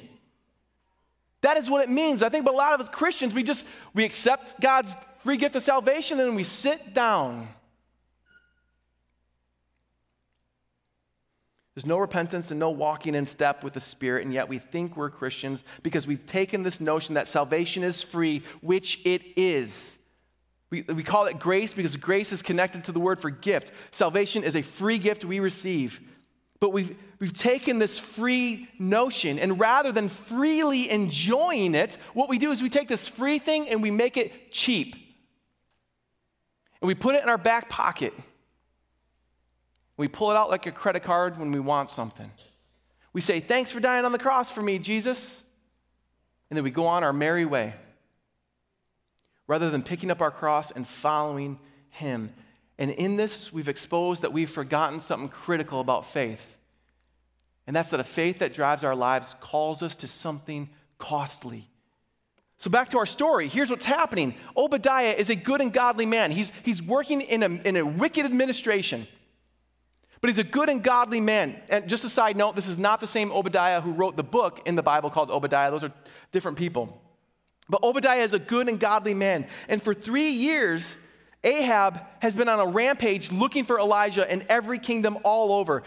That 1.42 1.58
is 1.58 1.72
what 1.72 1.84
it 1.84 1.90
means. 1.90 2.22
I 2.22 2.30
think, 2.30 2.46
but 2.46 2.54
a 2.54 2.58
lot 2.58 2.74
of 2.74 2.82
us 2.82 2.90
Christians, 2.90 3.34
we 3.34 3.42
just 3.42 3.68
we 3.96 4.06
accept 4.06 4.62
God's 4.62 4.96
free 5.18 5.38
gift 5.38 5.56
of 5.56 5.64
salvation, 5.64 6.20
and 6.20 6.30
then 6.30 6.36
we 6.36 6.44
sit 6.44 6.94
down 6.94 7.48
There's 11.74 11.86
no 11.86 11.98
repentance 11.98 12.52
and 12.52 12.60
no 12.60 12.70
walking 12.70 13.16
in 13.16 13.26
step 13.26 13.64
with 13.64 13.74
the 13.74 13.80
Spirit, 13.80 14.26
and 14.26 14.34
yet 14.34 14.50
we 14.50 14.60
think 14.60 14.98
we're 14.98 15.10
Christians 15.10 15.64
because 15.84 16.06
we've 16.06 16.26
taken 16.26 16.64
this 16.64 16.82
notion 16.82 17.16
that 17.16 17.28
salvation 17.28 17.82
is 17.82 18.02
free, 18.02 18.44
which 18.60 19.00
it 19.06 19.22
is. 19.38 19.98
We, 20.70 20.82
we 20.84 21.04
call 21.04 21.26
it 21.26 21.40
grace 21.40 21.74
because 21.74 21.96
grace 21.96 22.34
is 22.34 22.42
connected 22.42 22.86
to 22.86 22.92
the 22.92 23.00
word 23.00 23.20
for 23.20 23.30
gift. 23.30 23.72
Salvation 23.92 24.44
is 24.44 24.56
a 24.56 24.62
free 24.62 24.98
gift 24.98 25.24
we 25.24 25.40
receive. 25.40 26.02
But 26.60 26.72
we've, 26.74 26.96
we've 27.20 27.34
taken 27.34 27.80
this 27.80 27.98
free 27.98 28.68
notion, 28.78 29.40
and 29.40 29.60
rather 29.60 29.92
than 29.92 30.10
freely 30.10 30.90
enjoying 30.90 31.74
it, 31.74 31.98
what 32.14 32.30
we 32.30 32.38
do 32.38 32.52
is 32.52 32.62
we 32.62 32.70
take 32.70 32.88
this 32.90 33.08
free 33.08 33.40
thing 33.40 33.70
and 33.70 33.82
we 33.82 33.92
make 33.92 34.18
it 34.18 34.52
cheap. 34.52 34.96
And 36.82 36.88
we 36.88 36.96
put 36.96 37.16
it 37.16 37.24
in 37.24 37.30
our 37.30 37.38
back 37.38 37.70
pocket. 37.70 38.14
We 40.02 40.08
pull 40.08 40.32
it 40.32 40.36
out 40.36 40.50
like 40.50 40.66
a 40.66 40.72
credit 40.72 41.04
card 41.04 41.38
when 41.38 41.52
we 41.52 41.60
want 41.60 41.88
something. 41.88 42.32
We 43.14 43.22
say, 43.22 43.40
Thanks 43.40 43.72
for 43.72 43.80
dying 43.80 44.04
on 44.04 44.12
the 44.12 44.18
cross 44.18 44.50
for 44.50 44.64
me, 44.64 44.80
Jesus. 44.80 45.44
And 46.50 46.58
then 46.58 46.64
we 46.64 46.72
go 46.72 46.88
on 46.88 47.04
our 47.04 47.14
merry 47.14 47.46
way 47.46 47.76
rather 49.46 49.70
than 49.70 49.84
picking 49.84 50.10
up 50.10 50.20
our 50.20 50.32
cross 50.32 50.72
and 50.72 50.88
following 50.88 51.60
Him. 51.92 52.34
And 52.80 52.90
in 52.90 53.16
this, 53.16 53.54
we've 53.54 53.68
exposed 53.68 54.24
that 54.24 54.34
we've 54.34 54.50
forgotten 54.50 55.00
something 55.00 55.30
critical 55.30 55.80
about 55.82 56.08
faith. 56.08 56.58
And 57.68 57.76
that's 57.76 57.92
that 57.92 58.00
a 58.00 58.04
faith 58.04 58.40
that 58.40 58.56
drives 58.56 58.84
our 58.84 58.96
lives 58.96 59.36
calls 59.40 59.84
us 59.84 59.96
to 59.98 60.08
something 60.08 60.68
costly. 60.98 61.70
So, 62.58 62.72
back 62.72 62.90
to 62.90 62.98
our 62.98 63.06
story, 63.06 63.48
here's 63.48 63.70
what's 63.70 63.86
happening 63.86 64.34
Obadiah 64.58 65.14
is 65.16 65.30
a 65.30 65.36
good 65.36 65.62
and 65.62 65.72
godly 65.72 66.08
man. 66.08 66.32
He's, 66.32 66.52
he's 66.64 66.82
working 66.82 67.22
in 67.22 67.44
a, 67.44 67.50
in 67.68 67.78
a 67.78 67.86
wicked 67.86 68.26
administration, 68.26 69.08
but 70.22 70.30
he's 70.30 70.38
a 70.38 70.44
good 70.44 70.70
and 70.70 70.84
godly 70.84 71.20
man. 71.20 71.60
And 71.70 71.90
just 71.90 72.06
a 72.06 72.10
side 72.10 72.38
note, 72.38 72.56
this 72.56 72.68
is 72.68 72.78
not 72.78 73.00
the 73.00 73.08
same 73.08 73.32
Obadiah 73.32 73.82
who 73.82 73.92
wrote 73.92 74.16
the 74.16 74.24
book 74.24 74.62
in 74.66 74.76
the 74.76 74.84
Bible 74.84 75.10
called 75.10 75.32
Obadiah, 75.32 75.72
those 75.72 75.84
are 75.84 75.92
different 76.32 76.60
people. 76.60 77.02
But 77.68 77.84
Obadiah 77.84 78.22
is 78.22 78.34
a 78.34 78.40
good 78.40 78.70
and 78.70 78.80
godly 78.80 79.16
man. 79.16 79.48
And 79.68 79.82
for 79.82 79.94
three 79.94 80.30
years, 80.30 80.98
Ahab 81.44 82.02
has 82.20 82.36
been 82.36 82.50
on 82.50 82.60
a 82.60 82.68
rampage 82.68 83.32
looking 83.32 83.64
for 83.64 83.80
Elijah 83.80 84.32
in 84.32 84.46
every 84.48 84.78
kingdom 84.78 85.18
all 85.24 85.54
over. 85.54 85.82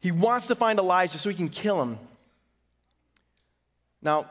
He 0.00 0.12
wants 0.12 0.48
to 0.48 0.54
find 0.54 0.78
Elijah 0.78 1.16
so 1.16 1.30
he 1.30 1.36
can 1.36 1.48
kill 1.48 1.80
him. 1.80 1.98
Now, 4.02 4.30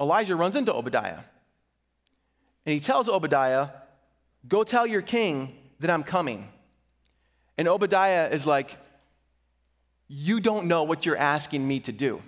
Elijah 0.00 0.34
runs 0.34 0.56
into 0.56 0.72
Obadiah. 0.72 1.20
And 2.64 2.72
he 2.72 2.80
tells 2.80 3.08
Obadiah, 3.08 3.68
Go 4.46 4.64
tell 4.64 4.86
your 4.86 5.02
king 5.02 5.56
that 5.80 5.90
I'm 5.90 6.02
coming. 6.02 6.48
And 7.58 7.66
Obadiah 7.66 8.28
is 8.30 8.46
like, 8.46 8.78
You 10.06 10.40
don't 10.40 10.66
know 10.66 10.84
what 10.84 11.04
you're 11.04 11.16
asking 11.16 11.66
me 11.66 11.80
to 11.80 11.92
do. 11.92 12.22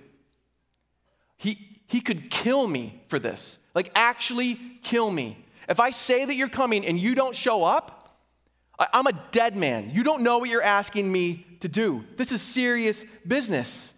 He, 1.37 1.79
he 1.87 2.01
could 2.01 2.29
kill 2.29 2.67
me 2.67 3.01
for 3.07 3.17
this. 3.17 3.57
Like, 3.73 3.89
actually 3.95 4.59
kill 4.83 5.09
me. 5.09 5.43
If 5.67 5.79
I 5.79 5.91
say 5.91 6.25
that 6.25 6.35
you're 6.35 6.49
coming 6.49 6.85
and 6.85 6.99
you 6.99 7.15
don't 7.15 7.35
show 7.35 7.63
up, 7.63 7.97
I'm 8.77 9.07
a 9.07 9.13
dead 9.31 9.55
man. 9.55 9.89
You 9.91 10.03
don't 10.03 10.21
know 10.21 10.39
what 10.39 10.49
you're 10.49 10.61
asking 10.61 11.11
me 11.11 11.45
to 11.61 11.67
do. 11.67 12.03
This 12.17 12.31
is 12.31 12.41
serious 12.41 13.05
business. 13.25 13.93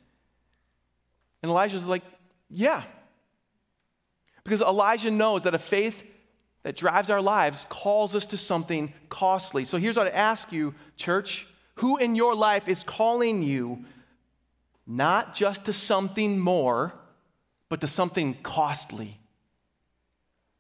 And 1.41 1.50
Elijah's 1.50 1.88
like, 1.88 2.04
Yeah. 2.50 2.84
Because 4.43 4.62
Elijah 4.62 5.10
knows 5.10 5.43
that 5.43 5.56
a 5.56 5.60
faith 5.60 6.04
that 6.63 6.76
drives 6.76 7.10
our 7.10 7.21
lives 7.21 7.65
calls 7.69 8.15
us 8.15 8.26
to 8.28 8.38
something 8.38 8.93
costly. 9.10 9.65
So 9.65 9.78
here's 9.78 9.97
what 9.97 10.08
I 10.08 10.12
ask 10.12 10.52
you, 10.52 10.73
church 10.97 11.47
who 11.76 11.97
in 11.97 12.15
your 12.15 12.36
life 12.36 12.67
is 12.67 12.84
calling 12.84 13.41
you 13.41 13.86
not 14.86 15.34
just 15.34 15.65
to 15.65 15.73
something 15.73 16.39
more, 16.39 16.93
but 17.69 17.82
to 17.82 17.88
something 17.88 18.36
costly 18.43 19.19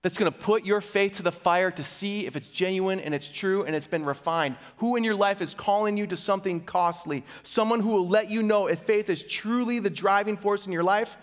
that's 0.03 0.17
to 0.17 0.37
put 0.37 0.65
your 0.65 0.81
faith 0.81 1.13
to 1.13 1.23
the 1.23 1.31
fire 1.31 1.71
to 1.71 1.83
see 1.83 2.27
if 2.27 2.35
it's 2.35 2.49
genuine 2.49 2.99
and 2.99 3.15
it's 3.15 3.29
true 3.29 3.63
and 3.63 3.73
it's 3.73 3.87
been 3.87 4.03
refined. 4.03 4.57
Who 4.77 4.97
in 4.97 5.03
your 5.05 5.15
life 5.15 5.41
is 5.41 5.53
calling 5.53 5.95
you 5.95 6.05
to 6.07 6.17
something 6.17 6.59
costly? 6.59 7.23
Someone 7.41 7.79
who 7.79 7.89
will 7.89 8.07
let 8.07 8.29
you 8.29 8.43
know 8.43 8.67
if 8.67 8.79
faith 8.79 9.09
is 9.09 9.23
truly 9.23 9.79
the 9.79 9.89
driving 9.89 10.35
force 10.35 10.65
in 10.65 10.73
your 10.73 10.83
life 10.83 11.17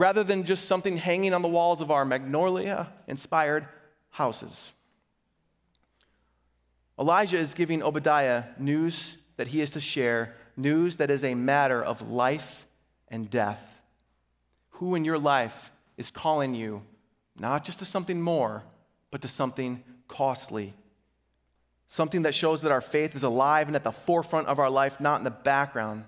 rather 0.00 0.24
than 0.24 0.44
just 0.44 0.64
something 0.64 0.96
hanging 0.96 1.34
on 1.34 1.42
the 1.42 1.48
walls 1.48 1.82
of 1.82 1.90
our 1.90 2.06
magnolia 2.06 2.90
inspired 3.06 3.68
houses. 4.08 4.72
Elijah 6.98 7.36
is 7.36 7.52
giving 7.52 7.82
Obadiah 7.82 8.44
news 8.58 9.18
that 9.36 9.48
he 9.48 9.60
is 9.60 9.70
to 9.72 9.80
share, 9.80 10.34
news 10.56 10.96
that 10.96 11.10
is 11.10 11.22
a 11.22 11.34
matter 11.34 11.82
of 11.82 12.10
life 12.10 12.66
and 13.08 13.28
death 13.28 13.82
who 14.70 14.94
in 14.94 15.04
your 15.04 15.18
life 15.18 15.70
is 15.98 16.10
calling 16.10 16.54
you 16.54 16.80
not 17.38 17.62
just 17.62 17.78
to 17.80 17.84
something 17.84 18.22
more, 18.22 18.62
but 19.10 19.20
to 19.20 19.28
something 19.28 19.82
costly. 20.08 20.72
Something 21.88 22.22
that 22.22 22.34
shows 22.34 22.62
that 22.62 22.72
our 22.72 22.80
faith 22.80 23.14
is 23.14 23.22
alive 23.22 23.66
and 23.66 23.76
at 23.76 23.84
the 23.84 23.92
forefront 23.92 24.46
of 24.46 24.58
our 24.58 24.70
life, 24.70 24.98
not 24.98 25.18
in 25.18 25.24
the 25.24 25.30
background. 25.30 26.04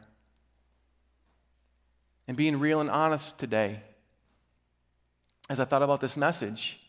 And 2.28 2.36
being 2.36 2.58
real 2.58 2.80
and 2.80 2.90
honest 2.90 3.38
today, 3.38 3.80
as 5.50 5.60
I 5.60 5.64
thought 5.64 5.82
about 5.82 6.00
this 6.00 6.16
message 6.16 6.80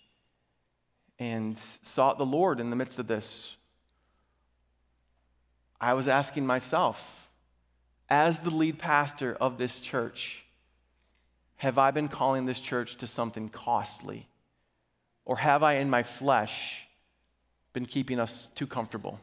and 1.19 1.57
sought 1.57 2.17
the 2.17 2.25
Lord 2.25 2.59
in 2.59 2.69
the 2.69 2.75
midst 2.75 2.99
of 2.99 3.07
this, 3.07 3.57
I 5.81 5.93
was 5.93 6.07
asking 6.07 6.45
myself, 6.45 7.29
as 8.09 8.41
the 8.41 8.51
lead 8.51 8.79
pastor 8.79 9.35
of 9.35 9.57
this 9.57 9.81
church, 9.81 10.45
have 11.57 11.77
I 11.77 11.91
been 11.91 12.09
calling 12.09 12.45
this 12.45 12.59
church 12.59 12.97
to 12.97 13.07
something 13.07 13.49
costly? 13.49 14.27
Or 15.25 15.37
have 15.37 15.63
I, 15.63 15.73
in 15.73 15.89
my 15.89 16.03
flesh, 16.03 16.85
been 17.71 17.85
keeping 17.85 18.19
us 18.19 18.49
too 18.55 18.67
comfortable? 18.67 19.19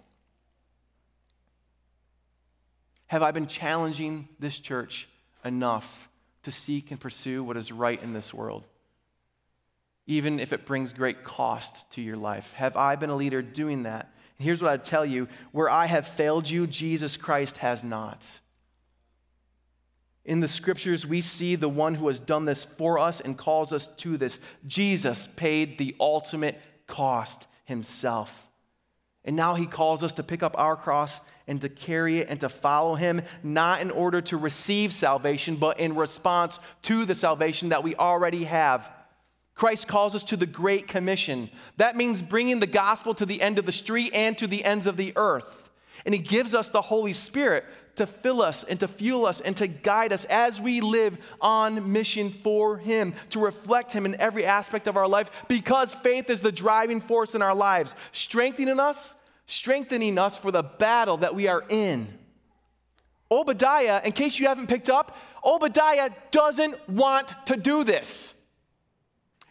Have 3.06 3.22
I 3.22 3.30
been 3.30 3.46
challenging 3.46 4.28
this 4.38 4.58
church 4.58 5.08
enough 5.44 6.08
to 6.42 6.50
seek 6.50 6.90
and 6.90 7.00
pursue 7.00 7.44
what 7.44 7.56
is 7.56 7.72
right 7.72 8.02
in 8.02 8.12
this 8.12 8.32
world? 8.32 8.64
Even 10.06 10.40
if 10.40 10.52
it 10.52 10.66
brings 10.66 10.92
great 10.92 11.24
cost 11.24 11.90
to 11.92 12.00
your 12.00 12.16
life. 12.16 12.52
Have 12.54 12.76
I 12.76 12.96
been 12.96 13.10
a 13.10 13.16
leader 13.16 13.42
doing 13.42 13.84
that? 13.84 14.12
And 14.38 14.46
here's 14.46 14.62
what 14.62 14.70
I'd 14.70 14.84
tell 14.84 15.04
you 15.04 15.28
where 15.52 15.68
I 15.68 15.86
have 15.86 16.06
failed 16.06 16.48
you, 16.48 16.66
Jesus 16.66 17.16
Christ 17.16 17.58
has 17.58 17.84
not. 17.84 18.26
In 20.24 20.40
the 20.40 20.48
scriptures, 20.48 21.06
we 21.06 21.20
see 21.20 21.56
the 21.56 21.68
one 21.68 21.94
who 21.94 22.06
has 22.08 22.20
done 22.20 22.44
this 22.44 22.64
for 22.64 22.98
us 22.98 23.20
and 23.20 23.38
calls 23.38 23.72
us 23.72 23.88
to 23.98 24.16
this. 24.16 24.40
Jesus 24.66 25.26
paid 25.26 25.78
the 25.78 25.96
ultimate 25.98 26.60
cost 26.86 27.46
himself. 27.64 28.48
And 29.24 29.36
now 29.36 29.54
he 29.54 29.66
calls 29.66 30.02
us 30.02 30.14
to 30.14 30.22
pick 30.22 30.42
up 30.42 30.54
our 30.58 30.76
cross 30.76 31.20
and 31.50 31.60
to 31.60 31.68
carry 31.68 32.18
it 32.18 32.28
and 32.30 32.40
to 32.40 32.48
follow 32.48 32.94
him, 32.94 33.20
not 33.42 33.82
in 33.82 33.90
order 33.90 34.20
to 34.20 34.36
receive 34.36 34.94
salvation, 34.94 35.56
but 35.56 35.80
in 35.80 35.96
response 35.96 36.60
to 36.82 37.04
the 37.04 37.14
salvation 37.14 37.70
that 37.70 37.82
we 37.82 37.96
already 37.96 38.44
have. 38.44 38.88
Christ 39.56 39.88
calls 39.88 40.14
us 40.14 40.22
to 40.22 40.36
the 40.36 40.46
Great 40.46 40.86
Commission. 40.86 41.50
That 41.76 41.96
means 41.96 42.22
bringing 42.22 42.60
the 42.60 42.68
gospel 42.68 43.14
to 43.14 43.26
the 43.26 43.42
end 43.42 43.58
of 43.58 43.66
the 43.66 43.72
street 43.72 44.12
and 44.14 44.38
to 44.38 44.46
the 44.46 44.64
ends 44.64 44.86
of 44.86 44.96
the 44.96 45.12
earth. 45.16 45.70
And 46.06 46.14
he 46.14 46.20
gives 46.20 46.54
us 46.54 46.68
the 46.68 46.80
Holy 46.80 47.12
Spirit 47.12 47.64
to 47.96 48.06
fill 48.06 48.42
us 48.42 48.62
and 48.62 48.78
to 48.80 48.88
fuel 48.88 49.26
us 49.26 49.40
and 49.40 49.56
to 49.56 49.66
guide 49.66 50.12
us 50.12 50.24
as 50.26 50.60
we 50.60 50.80
live 50.80 51.18
on 51.40 51.92
mission 51.92 52.30
for 52.30 52.78
Him, 52.78 53.12
to 53.30 53.40
reflect 53.40 53.92
Him 53.92 54.06
in 54.06 54.18
every 54.20 54.46
aspect 54.46 54.86
of 54.86 54.96
our 54.96 55.08
life, 55.08 55.44
because 55.48 55.92
faith 55.92 56.30
is 56.30 56.40
the 56.40 56.52
driving 56.52 57.00
force 57.00 57.34
in 57.34 57.42
our 57.42 57.54
lives, 57.54 57.94
strengthening 58.12 58.80
us, 58.80 59.14
strengthening 59.50 60.16
us 60.16 60.36
for 60.36 60.50
the 60.50 60.62
battle 60.62 61.18
that 61.18 61.34
we 61.34 61.48
are 61.48 61.64
in. 61.68 62.08
Obadiah, 63.30 64.00
in 64.04 64.12
case 64.12 64.38
you 64.38 64.46
haven't 64.46 64.68
picked 64.68 64.88
up, 64.88 65.16
Obadiah 65.44 66.10
doesn't 66.30 66.88
want 66.88 67.34
to 67.46 67.56
do 67.56 67.84
this. 67.84 68.34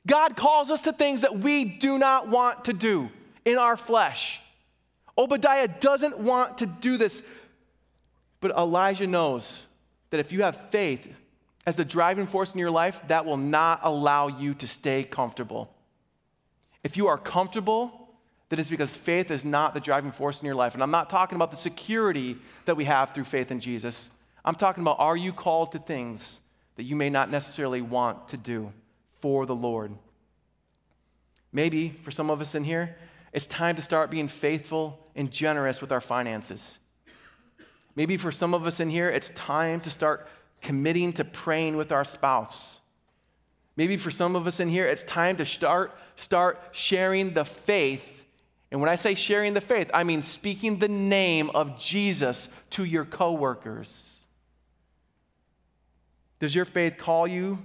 God 0.07 0.35
calls 0.35 0.71
us 0.71 0.81
to 0.83 0.93
things 0.93 1.21
that 1.21 1.39
we 1.39 1.65
do 1.65 1.97
not 1.97 2.29
want 2.29 2.65
to 2.65 2.73
do 2.73 3.09
in 3.45 3.57
our 3.57 3.77
flesh. 3.77 4.41
Obadiah 5.17 5.67
doesn't 5.67 6.17
want 6.17 6.59
to 6.59 6.65
do 6.65 6.97
this. 6.97 7.23
But 8.39 8.51
Elijah 8.51 9.07
knows 9.07 9.67
that 10.11 10.19
if 10.19 10.31
you 10.31 10.43
have 10.43 10.69
faith 10.71 11.13
as 11.65 11.75
the 11.75 11.83
driving 11.83 12.25
force 12.25 12.53
in 12.53 12.59
your 12.59 12.71
life, 12.71 13.01
that 13.09 13.25
will 13.25 13.37
not 13.37 13.81
allow 13.83 14.27
you 14.27 14.53
to 14.55 14.67
stay 14.67 15.03
comfortable. 15.03 15.73
If 16.83 16.95
you 16.95 17.07
are 17.07 17.17
comfortable, 17.17 17.98
that 18.49 18.59
is 18.59 18.69
because 18.69 18.95
faith 18.95 19.31
is 19.31 19.45
not 19.45 19.73
the 19.73 19.79
driving 19.79 20.11
force 20.11 20.41
in 20.41 20.45
your 20.45 20.55
life. 20.55 20.73
And 20.73 20.83
I'm 20.83 20.91
not 20.91 21.09
talking 21.09 21.35
about 21.35 21.51
the 21.51 21.57
security 21.57 22.37
that 22.65 22.75
we 22.75 22.85
have 22.85 23.11
through 23.11 23.25
faith 23.25 23.51
in 23.51 23.59
Jesus. 23.59 24.11
I'm 24.43 24.55
talking 24.55 24.81
about 24.81 24.99
are 24.99 25.17
you 25.17 25.31
called 25.31 25.71
to 25.73 25.79
things 25.79 26.41
that 26.75 26.83
you 26.83 26.95
may 26.95 27.09
not 27.09 27.29
necessarily 27.29 27.81
want 27.81 28.29
to 28.29 28.37
do 28.37 28.73
for 29.19 29.45
the 29.45 29.55
Lord? 29.55 29.91
Maybe 31.51 31.89
for 31.89 32.11
some 32.11 32.29
of 32.29 32.41
us 32.41 32.55
in 32.55 32.63
here, 32.63 32.95
it's 33.33 33.45
time 33.45 33.75
to 33.75 33.81
start 33.81 34.09
being 34.09 34.27
faithful 34.27 34.99
and 35.15 35.31
generous 35.31 35.81
with 35.81 35.91
our 35.91 36.01
finances. 36.01 36.79
Maybe 37.95 38.17
for 38.17 38.31
some 38.31 38.53
of 38.53 38.65
us 38.65 38.79
in 38.79 38.89
here, 38.89 39.09
it's 39.09 39.29
time 39.31 39.81
to 39.81 39.89
start 39.89 40.27
committing 40.61 41.13
to 41.13 41.23
praying 41.23 41.77
with 41.77 41.91
our 41.91 42.05
spouse. 42.05 42.79
Maybe 43.75 43.97
for 43.97 44.11
some 44.11 44.35
of 44.35 44.45
us 44.45 44.59
in 44.59 44.69
here, 44.69 44.85
it's 44.85 45.03
time 45.03 45.37
to 45.37 45.45
start, 45.45 45.97
start 46.15 46.59
sharing 46.71 47.33
the 47.33 47.45
faith. 47.45 48.18
And 48.71 48.79
when 48.79 48.89
I 48.89 48.95
say 48.95 49.15
sharing 49.15 49.53
the 49.53 49.61
faith, 49.61 49.89
I 49.93 50.03
mean 50.03 50.21
speaking 50.21 50.79
the 50.79 50.87
name 50.87 51.49
of 51.51 51.79
Jesus 51.79 52.49
to 52.71 52.83
your 52.83 53.05
coworkers. 53.05 54.19
Does 56.39 56.55
your 56.55 56.65
faith 56.65 56.97
call 56.97 57.27
you 57.27 57.59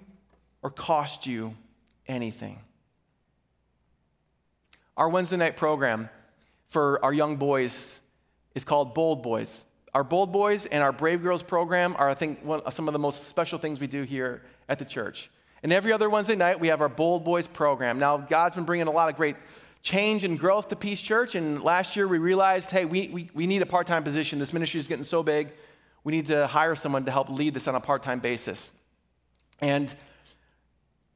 or 0.63 0.71
cost 0.71 1.27
you 1.27 1.55
anything? 2.09 2.59
Our 4.97 5.09
Wednesday 5.09 5.37
night 5.37 5.57
program 5.57 6.09
for 6.69 7.05
our 7.05 7.13
young 7.13 7.37
boys 7.37 8.01
is 8.55 8.65
called 8.65 8.95
Bold 8.95 9.23
Boys. 9.23 9.65
Our 9.93 10.05
Bold 10.05 10.33
Boys 10.33 10.67
and 10.67 10.83
our 10.83 10.93
Brave 10.93 11.23
Girls 11.23 11.43
program 11.43 11.95
are, 11.99 12.09
I 12.09 12.15
think, 12.15 12.45
one, 12.45 12.69
some 12.71 12.89
of 12.89 12.93
the 12.93 12.99
most 12.99 13.29
special 13.29 13.59
things 13.59 13.79
we 13.79 13.87
do 13.87 14.03
here 14.03 14.43
at 14.69 14.79
the 14.79 14.85
church. 14.85 15.31
And 15.63 15.73
every 15.73 15.93
other 15.93 16.11
Wednesday 16.11 16.35
night, 16.35 16.61
we 16.61 16.69
have 16.69 16.81
our 16.81 16.89
Bold 16.89 17.25
Boys 17.25 17.47
program. 17.47 17.99
Now, 17.99 18.19
God's 18.19 18.55
been 18.55 18.65
bringing 18.65 18.87
a 18.87 18.91
lot 18.91 19.09
of 19.09 19.17
great 19.17 19.37
change 19.85 20.25
and 20.25 20.41
growth 20.41 20.69
to 20.69 20.77
Peace 20.77 21.01
Church. 21.01 21.37
And 21.37 21.63
last 21.63 21.95
year, 21.95 22.09
we 22.09 22.19
realized 22.19 22.73
hey, 22.73 22.87
we, 22.87 23.09
we, 23.09 23.31
we 23.35 23.47
need 23.47 23.63
a 23.63 23.67
part 23.67 23.87
time 23.87 24.03
position. 24.03 24.41
This 24.41 24.53
ministry 24.53 24.81
is 24.81 24.89
getting 24.89 25.05
so 25.05 25.23
big, 25.23 25.53
we 26.03 26.11
need 26.13 26.27
to 26.27 26.49
hire 26.49 26.75
someone 26.75 27.05
to 27.05 27.13
help 27.13 27.29
lead 27.29 27.55
this 27.55 27.69
on 27.69 27.77
a 27.77 27.81
part 27.81 28.03
time 28.03 28.19
basis. 28.19 28.73
And 29.61 29.95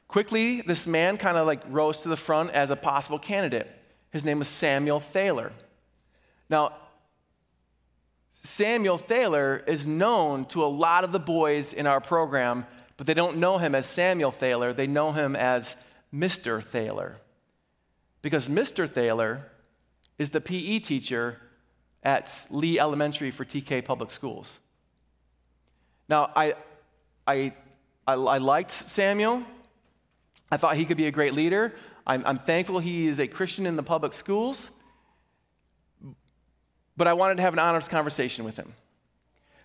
quickly, 0.07 0.61
this 0.61 0.87
man 0.87 1.17
kind 1.17 1.37
of 1.37 1.47
like 1.47 1.63
rose 1.69 2.03
to 2.03 2.09
the 2.09 2.17
front 2.17 2.51
as 2.51 2.71
a 2.71 2.77
possible 2.77 3.19
candidate. 3.19 3.69
His 4.11 4.25
name 4.25 4.39
was 4.39 4.49
Samuel 4.49 5.01
Thaler. 5.01 5.53
Now, 6.49 6.73
Samuel 8.33 8.97
Thaler 8.97 9.63
is 9.67 9.87
known 9.87 10.45
to 10.47 10.65
a 10.65 10.67
lot 10.67 11.05
of 11.05 11.13
the 11.13 11.19
boys 11.19 11.75
in 11.75 11.87
our 11.87 12.01
program, 12.01 12.67
but 12.97 13.07
they 13.07 13.13
don't 13.13 13.39
know 13.39 13.59
him 13.59 13.75
as 13.75 13.85
Samuel 13.85 14.31
Thaler. 14.31 14.73
They 14.73 14.87
know 14.87 15.13
him 15.13 15.37
as 15.37 15.77
Mr. 16.15 16.65
Thaler. 16.65 17.19
Because 18.23 18.49
Mr. 18.49 18.91
Thaler 18.91 19.51
is 20.19 20.31
the 20.31 20.41
PE 20.41 20.81
teacher 20.81 21.41
at 22.03 22.47
Lee 22.51 22.79
Elementary 22.79 23.31
for 23.31 23.45
TK 23.45 23.85
Public 23.85 24.11
Schools. 24.11 24.61
Now, 26.09 26.31
I, 26.35 26.55
I, 27.27 27.53
I, 28.07 28.15
I 28.15 28.39
liked 28.39 28.71
Samuel. 28.71 29.45
I 30.51 30.57
thought 30.57 30.77
he 30.77 30.85
could 30.85 30.97
be 30.97 31.07
a 31.07 31.11
great 31.11 31.35
leader. 31.35 31.75
I'm, 32.07 32.23
I'm 32.25 32.39
thankful 32.39 32.79
he 32.79 33.07
is 33.07 33.21
a 33.21 33.29
Christian 33.29 33.67
in 33.67 33.77
the 33.77 33.83
public 33.83 34.15
schools, 34.15 34.71
but 36.97 37.07
I 37.07 37.13
wanted 37.13 37.37
to 37.37 37.43
have 37.43 37.53
an 37.53 37.59
honest 37.59 37.91
conversation 37.91 38.45
with 38.45 38.57
him. 38.57 38.73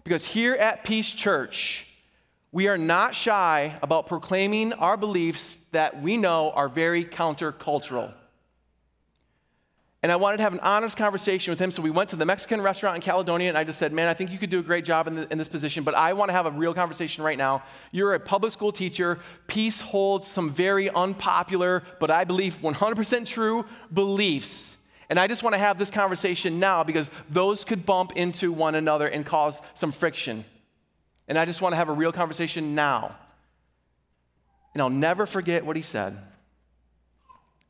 Because 0.03 0.25
here 0.25 0.53
at 0.53 0.83
Peace 0.83 1.11
Church, 1.13 1.87
we 2.51 2.67
are 2.67 2.77
not 2.77 3.15
shy 3.15 3.77
about 3.81 4.07
proclaiming 4.07 4.73
our 4.73 4.97
beliefs 4.97 5.55
that 5.71 6.01
we 6.01 6.17
know 6.17 6.51
are 6.51 6.67
very 6.67 7.05
countercultural. 7.05 8.13
And 10.03 10.11
I 10.11 10.17
wanted 10.17 10.37
to 10.37 10.43
have 10.43 10.51
an 10.51 10.59
honest 10.59 10.97
conversation 10.97 11.51
with 11.53 11.59
him. 11.59 11.71
So 11.71 11.81
we 11.81 11.89
went 11.89 12.09
to 12.09 12.17
the 12.17 12.25
Mexican 12.25 12.61
restaurant 12.61 12.97
in 12.97 13.01
Caledonia, 13.01 13.47
and 13.47 13.57
I 13.57 13.63
just 13.63 13.79
said, 13.79 13.93
Man, 13.93 14.09
I 14.09 14.13
think 14.13 14.33
you 14.33 14.37
could 14.37 14.49
do 14.49 14.59
a 14.59 14.63
great 14.63 14.83
job 14.83 15.07
in, 15.07 15.15
the, 15.15 15.31
in, 15.31 15.37
this 15.37 15.47
position, 15.47 15.85
but 15.85 15.95
I 15.95 16.11
want 16.11 16.27
to 16.27 16.33
have 16.33 16.45
a 16.45 16.51
real 16.51 16.73
conversation 16.73 17.23
right 17.23 17.37
now. 17.37 17.63
You're 17.93 18.13
a 18.13 18.19
public 18.19 18.51
school 18.51 18.73
teacher. 18.73 19.19
Peace 19.47 19.79
holds 19.79 20.27
some 20.27 20.49
very 20.51 20.89
unpopular, 20.89 21.83
but 22.01 22.11
I 22.11 22.25
believe 22.25 22.55
100% 22.61 23.25
true 23.25 23.65
beliefs. 23.93 24.77
And 25.09 25.17
I 25.17 25.27
just 25.27 25.41
want 25.41 25.53
to 25.53 25.59
have 25.59 25.79
this 25.79 25.89
conversation 25.89 26.59
now 26.59 26.83
because 26.83 27.09
those 27.29 27.63
could 27.63 27.85
bump 27.85 28.11
into 28.17 28.51
one 28.51 28.75
another 28.75 29.07
and 29.07 29.25
cause 29.25 29.61
some 29.73 29.93
friction. 29.93 30.43
And 31.29 31.39
I 31.39 31.45
just 31.45 31.61
want 31.61 31.73
to 31.73 31.77
have 31.77 31.87
a 31.87 31.93
real 31.93 32.11
conversation 32.11 32.75
now. 32.75 33.15
And 34.73 34.81
I'll 34.81 34.89
never 34.89 35.25
forget 35.25 35.65
what 35.65 35.77
he 35.77 35.81
said. 35.81 36.17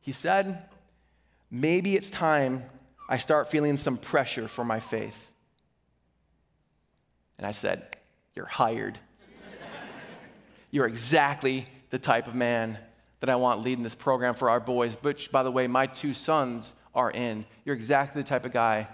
He 0.00 0.10
said, 0.10 0.62
maybe 1.54 1.94
it's 1.94 2.10
time 2.10 2.64
I 3.08 3.18
start 3.18 3.48
feeling 3.48 3.76
some 3.76 3.96
pressure 3.96 4.48
for 4.48 4.64
my 4.64 4.80
faith. 4.80 5.30
And 7.38 7.46
I 7.46 7.52
said, 7.52 7.96
You're 8.34 8.46
hired. 8.46 8.98
You're 10.70 10.86
exactly 10.86 11.68
the 11.90 12.00
type 12.00 12.26
of 12.26 12.34
man 12.34 12.76
that 13.20 13.30
I 13.30 13.36
want 13.36 13.62
leading 13.62 13.84
this 13.84 13.94
program 13.94 14.34
for 14.34 14.50
our 14.50 14.58
boys, 14.58 14.96
which, 15.00 15.30
by 15.30 15.44
the 15.44 15.50
way, 15.50 15.68
my 15.68 15.86
two 15.86 16.12
sons 16.12 16.74
are 16.94 17.10
in. 17.12 17.44
You're 17.64 17.76
exactly 17.76 18.20
the 18.22 18.28
type 18.28 18.44
of 18.44 18.52
guy 18.52 18.88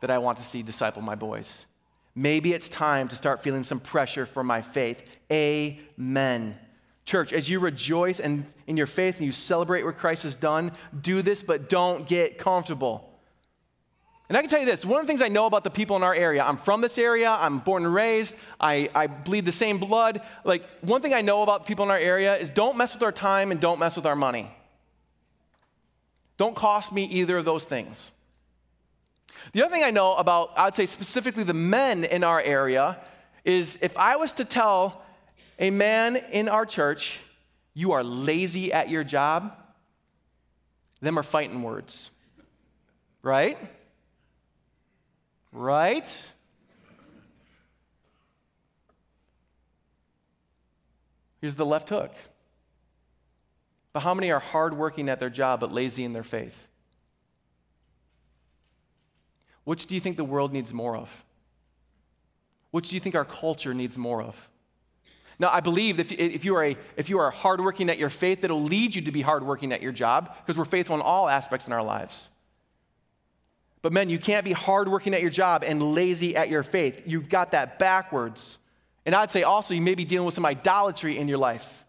that 0.00 0.10
I 0.10 0.18
want 0.18 0.38
to 0.38 0.44
see 0.44 0.62
disciple 0.62 1.00
my 1.00 1.14
boys. 1.14 1.66
Maybe 2.14 2.52
it's 2.52 2.68
time 2.68 3.06
to 3.08 3.16
start 3.16 3.42
feeling 3.42 3.62
some 3.62 3.78
pressure 3.78 4.26
for 4.26 4.42
my 4.42 4.60
faith. 4.60 5.08
Amen. 5.30 6.58
Church, 7.04 7.32
as 7.32 7.50
you 7.50 7.58
rejoice 7.58 8.20
in, 8.20 8.46
in 8.66 8.76
your 8.76 8.86
faith 8.86 9.16
and 9.16 9.26
you 9.26 9.32
celebrate 9.32 9.84
what 9.84 9.96
Christ 9.96 10.22
has 10.22 10.34
done, 10.34 10.72
do 11.00 11.20
this, 11.20 11.42
but 11.42 11.68
don't 11.68 12.06
get 12.06 12.38
comfortable. 12.38 13.08
And 14.28 14.38
I 14.38 14.40
can 14.40 14.48
tell 14.48 14.60
you 14.60 14.66
this 14.66 14.84
one 14.84 15.00
of 15.00 15.06
the 15.06 15.10
things 15.10 15.20
I 15.20 15.28
know 15.28 15.46
about 15.46 15.64
the 15.64 15.70
people 15.70 15.96
in 15.96 16.02
our 16.02 16.14
area, 16.14 16.42
I'm 16.42 16.56
from 16.56 16.80
this 16.80 16.96
area, 16.96 17.28
I'm 17.30 17.58
born 17.58 17.84
and 17.84 17.92
raised, 17.92 18.36
I, 18.60 18.88
I 18.94 19.06
bleed 19.06 19.44
the 19.44 19.52
same 19.52 19.78
blood. 19.78 20.22
Like, 20.44 20.64
one 20.80 21.02
thing 21.02 21.12
I 21.12 21.22
know 21.22 21.42
about 21.42 21.66
people 21.66 21.84
in 21.84 21.90
our 21.90 21.98
area 21.98 22.36
is 22.36 22.48
don't 22.48 22.76
mess 22.76 22.94
with 22.94 23.02
our 23.02 23.12
time 23.12 23.50
and 23.50 23.60
don't 23.60 23.78
mess 23.78 23.96
with 23.96 24.06
our 24.06 24.16
money. 24.16 24.50
Don't 26.38 26.56
cost 26.56 26.92
me 26.92 27.04
either 27.04 27.36
of 27.36 27.44
those 27.44 27.64
things. 27.64 28.10
The 29.52 29.62
other 29.62 29.74
thing 29.74 29.84
I 29.84 29.90
know 29.90 30.14
about, 30.14 30.52
I 30.56 30.64
would 30.64 30.74
say 30.74 30.86
specifically 30.86 31.44
the 31.44 31.52
men 31.52 32.04
in 32.04 32.24
our 32.24 32.40
area, 32.40 32.98
is 33.44 33.78
if 33.82 33.98
I 33.98 34.16
was 34.16 34.32
to 34.34 34.44
tell 34.44 35.01
a 35.62 35.70
man 35.70 36.16
in 36.16 36.48
our 36.48 36.66
church, 36.66 37.20
you 37.72 37.92
are 37.92 38.02
lazy 38.02 38.72
at 38.72 38.90
your 38.90 39.04
job, 39.04 39.56
them 41.00 41.16
are 41.18 41.22
fighting 41.22 41.62
words. 41.62 42.10
Right? 43.22 43.56
Right? 45.52 46.32
Here's 51.40 51.54
the 51.54 51.64
left 51.64 51.88
hook. 51.88 52.12
But 53.92 54.00
how 54.00 54.14
many 54.14 54.32
are 54.32 54.40
hardworking 54.40 55.08
at 55.08 55.20
their 55.20 55.30
job 55.30 55.60
but 55.60 55.70
lazy 55.70 56.02
in 56.02 56.12
their 56.12 56.24
faith? 56.24 56.66
Which 59.62 59.86
do 59.86 59.94
you 59.94 60.00
think 60.00 60.16
the 60.16 60.24
world 60.24 60.52
needs 60.52 60.72
more 60.72 60.96
of? 60.96 61.24
Which 62.72 62.88
do 62.88 62.96
you 62.96 63.00
think 63.00 63.14
our 63.14 63.24
culture 63.24 63.74
needs 63.74 63.96
more 63.96 64.22
of? 64.22 64.48
Now, 65.42 65.50
I 65.50 65.58
believe 65.58 65.98
if, 65.98 66.12
if, 66.12 66.44
you 66.44 66.54
are 66.54 66.62
a, 66.62 66.76
if 66.96 67.10
you 67.10 67.18
are 67.18 67.32
hardworking 67.32 67.90
at 67.90 67.98
your 67.98 68.10
faith, 68.10 68.44
it'll 68.44 68.62
lead 68.62 68.94
you 68.94 69.02
to 69.02 69.10
be 69.10 69.22
hardworking 69.22 69.72
at 69.72 69.82
your 69.82 69.90
job 69.90 70.36
because 70.38 70.56
we're 70.56 70.64
faithful 70.64 70.94
in 70.94 71.02
all 71.02 71.28
aspects 71.28 71.66
in 71.66 71.72
our 71.72 71.82
lives. 71.82 72.30
But 73.82 73.92
men, 73.92 74.08
you 74.08 74.20
can't 74.20 74.44
be 74.44 74.52
hardworking 74.52 75.14
at 75.14 75.20
your 75.20 75.32
job 75.32 75.64
and 75.66 75.94
lazy 75.94 76.36
at 76.36 76.48
your 76.48 76.62
faith. 76.62 77.02
You've 77.06 77.28
got 77.28 77.50
that 77.50 77.80
backwards. 77.80 78.58
And 79.04 79.16
I'd 79.16 79.32
say 79.32 79.42
also 79.42 79.74
you 79.74 79.82
may 79.82 79.96
be 79.96 80.04
dealing 80.04 80.26
with 80.26 80.34
some 80.34 80.46
idolatry 80.46 81.18
in 81.18 81.26
your 81.26 81.38
life. 81.38 81.84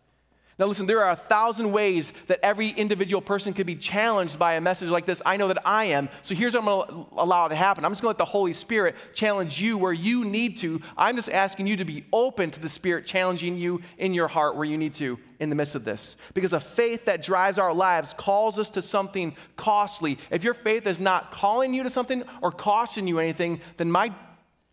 Now, 0.59 0.67
listen, 0.67 0.85
there 0.85 1.03
are 1.03 1.11
a 1.11 1.15
thousand 1.15 1.71
ways 1.71 2.11
that 2.27 2.39
every 2.43 2.69
individual 2.69 3.21
person 3.21 3.53
could 3.53 3.65
be 3.65 3.75
challenged 3.75 4.37
by 4.37 4.53
a 4.53 4.61
message 4.61 4.89
like 4.89 5.05
this. 5.05 5.19
I 5.25 5.35
know 5.35 5.47
that 5.47 5.65
I 5.65 5.85
am. 5.85 6.09
So 6.21 6.35
here's 6.35 6.53
what 6.53 6.59
I'm 6.59 6.65
going 6.65 7.05
to 7.05 7.07
allow 7.13 7.47
to 7.47 7.55
happen 7.55 7.83
I'm 7.83 7.91
just 7.91 8.03
going 8.03 8.13
to 8.13 8.19
let 8.19 8.25
the 8.25 8.31
Holy 8.31 8.53
Spirit 8.53 8.95
challenge 9.15 9.59
you 9.59 9.79
where 9.79 9.93
you 9.93 10.25
need 10.25 10.57
to. 10.57 10.79
I'm 10.95 11.15
just 11.15 11.31
asking 11.31 11.65
you 11.65 11.77
to 11.77 11.85
be 11.85 12.05
open 12.13 12.51
to 12.51 12.59
the 12.59 12.69
Spirit 12.69 13.07
challenging 13.07 13.57
you 13.57 13.81
in 13.97 14.13
your 14.13 14.27
heart 14.27 14.55
where 14.55 14.65
you 14.65 14.77
need 14.77 14.93
to 14.95 15.17
in 15.39 15.49
the 15.49 15.55
midst 15.55 15.73
of 15.73 15.85
this. 15.85 16.17
Because 16.35 16.53
a 16.53 16.59
faith 16.59 17.05
that 17.05 17.23
drives 17.23 17.57
our 17.57 17.73
lives 17.73 18.13
calls 18.13 18.59
us 18.59 18.69
to 18.71 18.83
something 18.83 19.35
costly. 19.55 20.19
If 20.29 20.43
your 20.43 20.53
faith 20.53 20.85
is 20.85 20.99
not 20.99 21.31
calling 21.31 21.73
you 21.73 21.81
to 21.81 21.89
something 21.89 22.23
or 22.43 22.51
costing 22.51 23.07
you 23.07 23.17
anything, 23.17 23.59
then 23.77 23.89
my 23.89 24.13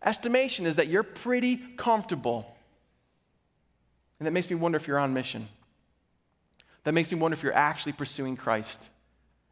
estimation 0.05 0.67
is 0.67 0.75
that 0.75 0.89
you're 0.89 1.01
pretty 1.01 1.57
comfortable. 1.75 2.55
And 4.19 4.27
that 4.27 4.31
makes 4.31 4.47
me 4.47 4.55
wonder 4.55 4.75
if 4.75 4.87
you're 4.87 4.99
on 4.99 5.15
mission 5.15 5.47
that 6.83 6.93
makes 6.93 7.11
me 7.11 7.17
wonder 7.17 7.33
if 7.33 7.43
you're 7.43 7.53
actually 7.53 7.93
pursuing 7.93 8.35
Christ 8.35 8.81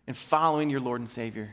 and 0.07 0.17
following 0.17 0.69
your 0.69 0.79
Lord 0.79 1.01
and 1.01 1.09
Savior. 1.09 1.51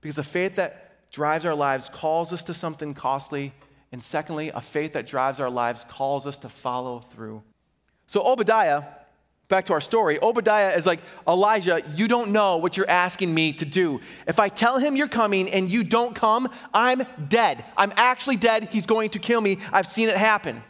Because 0.00 0.16
the 0.16 0.24
faith 0.24 0.56
that 0.56 1.10
drives 1.10 1.44
our 1.44 1.54
lives 1.54 1.88
calls 1.88 2.32
us 2.32 2.42
to 2.44 2.54
something 2.54 2.94
costly. 2.94 3.52
And 3.92 4.02
secondly, 4.02 4.50
a 4.54 4.60
faith 4.60 4.92
that 4.92 5.06
drives 5.06 5.40
our 5.40 5.50
lives 5.50 5.84
calls 5.88 6.26
us 6.26 6.38
to 6.38 6.48
follow 6.48 7.00
through. 7.00 7.42
So, 8.06 8.22
Obadiah, 8.26 8.84
back 9.48 9.66
to 9.66 9.72
our 9.72 9.80
story, 9.80 10.18
Obadiah 10.20 10.76
is 10.76 10.86
like, 10.86 11.00
Elijah, 11.26 11.82
you 11.94 12.08
don't 12.08 12.30
know 12.32 12.58
what 12.58 12.76
you're 12.76 12.88
asking 12.88 13.34
me 13.34 13.52
to 13.54 13.64
do. 13.64 14.00
If 14.26 14.38
I 14.38 14.48
tell 14.48 14.78
him 14.78 14.96
you're 14.96 15.08
coming 15.08 15.50
and 15.50 15.70
you 15.70 15.84
don't 15.84 16.14
come, 16.14 16.50
I'm 16.72 17.02
dead. 17.28 17.64
I'm 17.76 17.92
actually 17.96 18.36
dead. 18.36 18.68
He's 18.70 18.86
going 18.86 19.10
to 19.10 19.18
kill 19.18 19.40
me. 19.40 19.58
I've 19.72 19.86
seen 19.86 20.08
it 20.08 20.16
happen. 20.16 20.62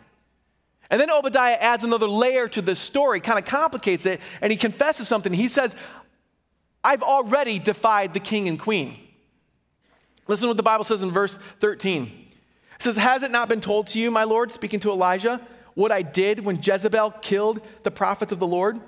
And 0.90 1.00
then 1.00 1.10
Obadiah 1.10 1.56
adds 1.60 1.84
another 1.84 2.08
layer 2.08 2.48
to 2.48 2.62
this 2.62 2.78
story, 2.78 3.20
kind 3.20 3.38
of 3.38 3.44
complicates 3.44 4.06
it, 4.06 4.20
and 4.40 4.50
he 4.50 4.56
confesses 4.56 5.06
something. 5.06 5.32
He 5.32 5.48
says, 5.48 5.76
I've 6.82 7.02
already 7.02 7.58
defied 7.58 8.14
the 8.14 8.20
king 8.20 8.48
and 8.48 8.58
queen. 8.58 8.98
Listen 10.26 10.44
to 10.44 10.48
what 10.48 10.56
the 10.56 10.62
Bible 10.62 10.84
says 10.84 11.02
in 11.02 11.10
verse 11.10 11.38
13. 11.60 12.04
It 12.04 12.82
says, 12.82 12.96
Has 12.96 13.22
it 13.22 13.30
not 13.30 13.48
been 13.48 13.60
told 13.60 13.88
to 13.88 13.98
you, 13.98 14.10
my 14.10 14.24
Lord, 14.24 14.52
speaking 14.52 14.80
to 14.80 14.90
Elijah, 14.90 15.40
what 15.74 15.92
I 15.92 16.02
did 16.02 16.44
when 16.44 16.60
Jezebel 16.62 17.10
killed 17.22 17.60
the 17.82 17.90
prophets 17.90 18.32
of 18.32 18.38
the 18.38 18.46
Lord? 18.46 18.80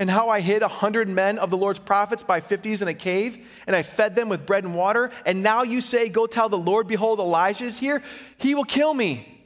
And 0.00 0.08
how 0.08 0.28
I 0.28 0.40
hid 0.40 0.62
a 0.62 0.68
hundred 0.68 1.08
men 1.08 1.38
of 1.38 1.50
the 1.50 1.56
Lord's 1.56 1.80
prophets 1.80 2.22
by 2.22 2.40
fifties 2.40 2.82
in 2.82 2.88
a 2.88 2.94
cave, 2.94 3.44
and 3.66 3.74
I 3.74 3.82
fed 3.82 4.14
them 4.14 4.28
with 4.28 4.46
bread 4.46 4.62
and 4.62 4.74
water. 4.74 5.10
And 5.26 5.42
now 5.42 5.64
you 5.64 5.80
say, 5.80 6.08
Go 6.08 6.26
tell 6.26 6.48
the 6.48 6.56
Lord, 6.56 6.86
behold, 6.86 7.18
Elijah 7.18 7.64
is 7.64 7.78
here. 7.78 8.02
He 8.36 8.54
will 8.54 8.64
kill 8.64 8.94
me. 8.94 9.37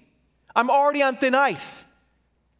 I'm 0.55 0.71
already 0.71 1.03
on 1.03 1.17
thin 1.17 1.35
ice. 1.35 1.85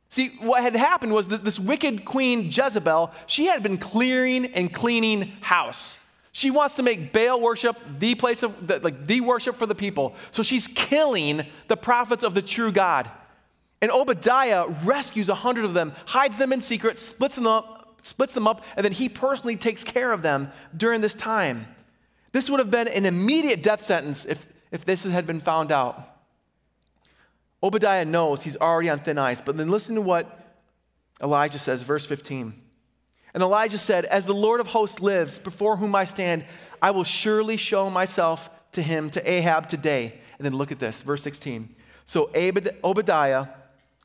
See, 0.09 0.29
what 0.41 0.63
had 0.63 0.75
happened 0.75 1.13
was 1.13 1.29
that 1.29 1.45
this 1.45 1.59
wicked 1.59 2.05
queen 2.05 2.51
Jezebel, 2.51 3.13
she 3.27 3.47
had 3.47 3.63
been 3.63 3.79
clearing 3.79 4.47
and 4.47 4.73
cleaning 4.73 5.33
house. 5.41 5.99
She 6.33 6.51
wants 6.51 6.77
to 6.77 6.83
make 6.83 7.13
Baal 7.13 7.41
worship 7.41 7.79
the 7.99 8.15
place 8.15 8.43
of 8.43 8.67
the, 8.67 8.79
like 8.81 9.07
the 9.07 9.21
worship 9.21 9.57
for 9.57 9.67
the 9.67 9.75
people. 9.75 10.15
So 10.31 10.43
she's 10.43 10.67
killing 10.67 11.47
the 11.69 11.77
prophets 11.77 12.25
of 12.25 12.35
the 12.35 12.43
true 12.43 12.73
God. 12.73 13.11
And 13.81 13.91
Obadiah 13.91 14.67
rescues 14.85 15.29
a 15.29 15.35
hundred 15.35 15.65
of 15.65 15.75
them, 15.75 15.93
hides 16.07 16.39
them 16.39 16.53
in 16.53 16.61
secret, 16.61 16.99
splits 16.99 17.35
them 17.35 17.47
up, 17.47 17.97
splits 18.03 18.35
them 18.35 18.47
up, 18.47 18.65
and 18.77 18.85
then 18.85 18.93
he 18.93 19.09
personally 19.09 19.57
takes 19.57 19.83
care 19.83 20.13
of 20.13 20.23
them 20.23 20.51
during 20.77 21.01
this 21.01 21.15
time. 21.15 21.67
This 22.33 22.49
would 22.49 22.61
have 22.61 22.71
been 22.71 22.89
an 22.89 23.07
immediate 23.07 23.63
death 23.63 23.83
sentence 23.83 24.25
if, 24.25 24.47
if 24.71 24.85
this 24.85 25.05
had 25.05 25.27
been 25.27 25.41
found 25.41 25.73
out. 25.73 26.12
Obadiah 27.63 28.05
knows 28.05 28.43
he's 28.43 28.57
already 28.57 28.91
on 28.91 28.99
thin 28.99 29.19
ice, 29.19 29.41
but 29.41 29.57
then 29.57 29.71
listen 29.71 29.95
to 29.95 30.01
what 30.01 30.41
Elijah 31.23 31.59
says, 31.59 31.83
verse 31.83 32.05
15. 32.05 32.61
And 33.35 33.43
Elijah 33.43 33.79
said, 33.79 34.05
As 34.05 34.27
the 34.27 34.35
Lord 34.35 34.61
of 34.61 34.69
hosts 34.69 35.01
lives, 35.01 35.39
before 35.39 35.77
whom 35.77 35.95
I 35.95 36.05
stand, 36.05 36.45
I 36.81 36.91
will 36.91 37.05
surely 37.05 37.57
show 37.57 37.89
myself 37.89 38.51
to 38.73 38.83
him, 38.83 39.11
to 39.11 39.31
Ahab 39.31 39.69
today. 39.69 40.21
And 40.39 40.45
then 40.45 40.55
look 40.55 40.73
at 40.73 40.79
this, 40.79 41.03
verse 41.03 41.23
16. 41.23 41.75
So 42.05 42.31
Obadiah, 42.83 43.47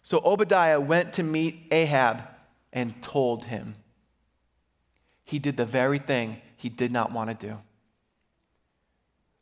so 0.04 0.22
Obadiah 0.24 0.80
went 0.80 1.14
to 1.14 1.24
meet 1.24 1.64
Ahab 1.72 2.24
and 2.72 3.02
told 3.02 3.46
him. 3.46 3.76
He 5.24 5.40
did 5.40 5.58
the 5.58 5.66
very 5.66 6.00
thing 6.00 6.42
he 6.56 6.70
did 6.70 6.92
not 6.92 7.12
want 7.12 7.38
to 7.38 7.48
do. 7.48 7.58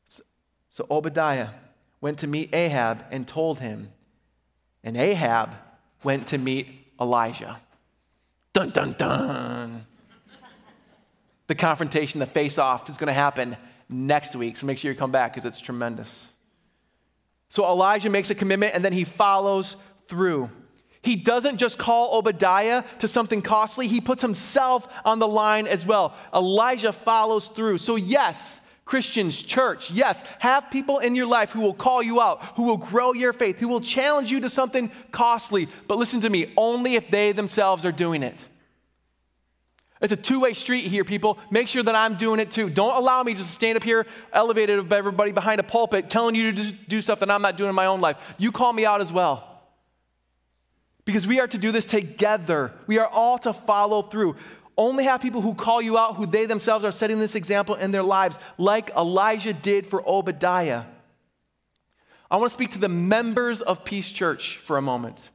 So, 0.08 0.24
so 0.70 0.88
Obadiah 0.90 1.50
went 2.02 2.18
to 2.20 2.28
meet 2.28 2.54
Ahab 2.56 3.06
and 3.12 3.28
told 3.28 3.60
him. 3.60 3.92
And 4.86 4.96
Ahab 4.96 5.58
went 6.04 6.28
to 6.28 6.38
meet 6.38 6.68
Elijah. 7.02 7.60
Dun, 8.54 8.70
dun, 8.70 8.94
dun. 8.98 9.86
the 11.48 11.56
confrontation, 11.56 12.20
the 12.20 12.26
face 12.26 12.58
off 12.58 12.88
is 12.88 12.96
going 12.96 13.08
to 13.08 13.14
happen 13.14 13.58
next 13.90 14.36
week. 14.36 14.56
So 14.56 14.68
make 14.68 14.78
sure 14.78 14.92
you 14.92 14.98
come 14.98 15.12
back 15.12 15.34
because 15.34 15.44
it's 15.44 15.60
tremendous. 15.60 16.30
So 17.50 17.66
Elijah 17.66 18.10
makes 18.10 18.30
a 18.30 18.36
commitment 18.36 18.76
and 18.76 18.86
then 18.86 18.94
he 18.94 19.04
follows 19.04 19.76
through. 20.08 20.50
He 21.02 21.16
doesn't 21.16 21.58
just 21.58 21.78
call 21.78 22.18
Obadiah 22.18 22.84
to 23.00 23.08
something 23.08 23.42
costly, 23.42 23.88
he 23.88 24.02
puts 24.02 24.22
himself 24.22 24.88
on 25.04 25.20
the 25.20 25.28
line 25.28 25.68
as 25.68 25.86
well. 25.86 26.16
Elijah 26.34 26.92
follows 26.92 27.48
through. 27.48 27.78
So, 27.78 27.96
yes, 27.96 28.65
Christians, 28.86 29.42
church, 29.42 29.90
yes, 29.90 30.24
have 30.38 30.70
people 30.70 31.00
in 31.00 31.16
your 31.16 31.26
life 31.26 31.52
who 31.52 31.62
will 31.62 31.74
call 31.74 32.04
you 32.04 32.22
out, 32.22 32.44
who 32.56 32.64
will 32.64 32.78
grow 32.78 33.14
your 33.14 33.34
faith, 33.34 33.60
who 33.60 33.68
will 33.68 33.82
challenge 33.82 34.32
you 34.32 34.40
to 34.42 34.50
something 34.50 34.92
costly. 35.12 35.68
But 35.88 35.98
listen 35.98 36.22
to 36.22 36.30
me, 36.30 36.54
only 36.56 36.94
if 36.94 37.10
they 37.10 37.32
themselves 37.32 37.84
are 37.84 37.92
doing 37.92 38.22
it. 38.22 38.48
It's 40.02 40.14
a 40.14 40.18
two 40.18 40.42
way 40.42 40.54
street 40.54 40.86
here, 40.86 41.04
people. 41.04 41.40
Make 41.50 41.68
sure 41.68 41.82
that 41.82 41.96
I'm 41.96 42.16
doing 42.16 42.40
it 42.40 42.52
too. 42.52 42.70
Don't 42.70 42.96
allow 42.96 43.24
me 43.24 43.34
just 43.34 43.48
to 43.48 43.54
stand 43.54 43.76
up 43.76 43.84
here, 43.84 44.06
elevated 44.32 44.78
of 44.78 44.94
everybody 44.94 45.32
behind 45.32 45.60
a 45.60 45.64
pulpit, 45.64 46.10
telling 46.10 46.36
you 46.36 46.52
to 46.52 46.72
do 46.72 47.02
stuff 47.02 47.20
that 47.22 47.32
I'm 47.32 47.42
not 47.42 47.58
doing 47.58 47.70
in 47.70 47.76
my 47.76 47.88
own 47.88 48.02
life. 48.02 48.36
You 48.38 48.52
call 48.52 48.72
me 48.72 48.86
out 48.86 49.02
as 49.02 49.12
well. 49.12 49.64
Because 51.06 51.26
we 51.26 51.40
are 51.40 51.48
to 51.48 51.58
do 51.58 51.72
this 51.72 51.86
together. 51.86 52.72
We 52.86 53.00
are 53.00 53.08
all 53.08 53.40
to 53.40 53.54
follow 53.54 54.04
through. 54.04 54.36
Only 54.78 55.06
have 55.06 55.22
people 55.22 55.42
who 55.42 55.54
call 55.54 55.82
you 55.82 55.98
out, 55.98 56.16
who 56.16 56.26
they 56.26 56.46
themselves 56.46 56.84
are 56.84 56.92
setting 56.92 57.20
this 57.20 57.36
example 57.36 57.76
in 57.76 57.92
their 57.92 58.04
lives, 58.04 58.38
like 58.58 58.90
Elijah 58.92 59.54
did 59.54 59.88
for 59.88 60.08
Obadiah. 60.08 60.84
I 62.30 62.38
want 62.38 62.50
to 62.50 62.54
speak 62.54 62.72
to 62.72 62.80
the 62.80 62.90
members 62.90 63.62
of 63.62 63.86
Peace 63.86 64.12
Church 64.12 64.58
for 64.58 64.78
a 64.78 64.82
moment. 64.82 65.30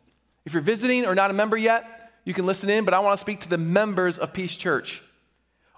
If 0.45 0.53
you're 0.53 0.63
visiting 0.63 1.07
or 1.07 1.15
not 1.15 1.31
a 1.31 1.35
member 1.35 1.57
yet, 1.57 2.13
you 2.25 2.35
can 2.35 2.45
listen 2.45 2.69
in, 2.69 2.85
but 2.85 2.93
I 2.93 2.99
want 2.99 3.15
to 3.15 3.21
speak 3.21 3.41
to 3.41 3.49
the 3.49 3.59
members 3.59 4.19
of 4.19 4.33
Peace 4.33 4.55
Church. 4.55 5.03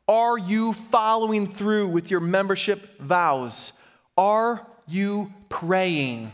Are 0.09 0.37
you 0.37 0.72
following 0.72 1.46
through 1.46 1.88
with 1.88 2.11
your 2.11 2.20
membership 2.20 2.98
vows? 2.98 3.72
Are 4.16 4.66
you 4.88 5.33
praying? 5.48 6.33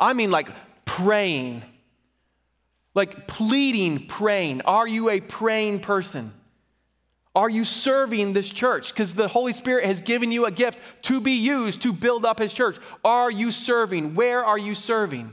I 0.00 0.14
mean, 0.14 0.30
like 0.30 0.50
praying 0.84 1.62
like 2.94 3.26
pleading, 3.26 4.06
praying. 4.06 4.62
Are 4.62 4.86
you 4.86 5.10
a 5.10 5.20
praying 5.20 5.80
person? 5.80 6.32
Are 7.34 7.48
you 7.48 7.64
serving 7.64 8.32
this 8.32 8.50
church? 8.50 8.92
Because 8.92 9.14
the 9.14 9.28
Holy 9.28 9.52
Spirit 9.52 9.86
has 9.86 10.02
given 10.02 10.32
you 10.32 10.46
a 10.46 10.50
gift 10.50 10.78
to 11.02 11.20
be 11.20 11.32
used 11.32 11.82
to 11.82 11.92
build 11.92 12.24
up 12.24 12.40
His 12.40 12.52
church. 12.52 12.76
Are 13.04 13.30
you 13.30 13.52
serving? 13.52 14.14
Where 14.14 14.44
are 14.44 14.58
you 14.58 14.74
serving? 14.74 15.32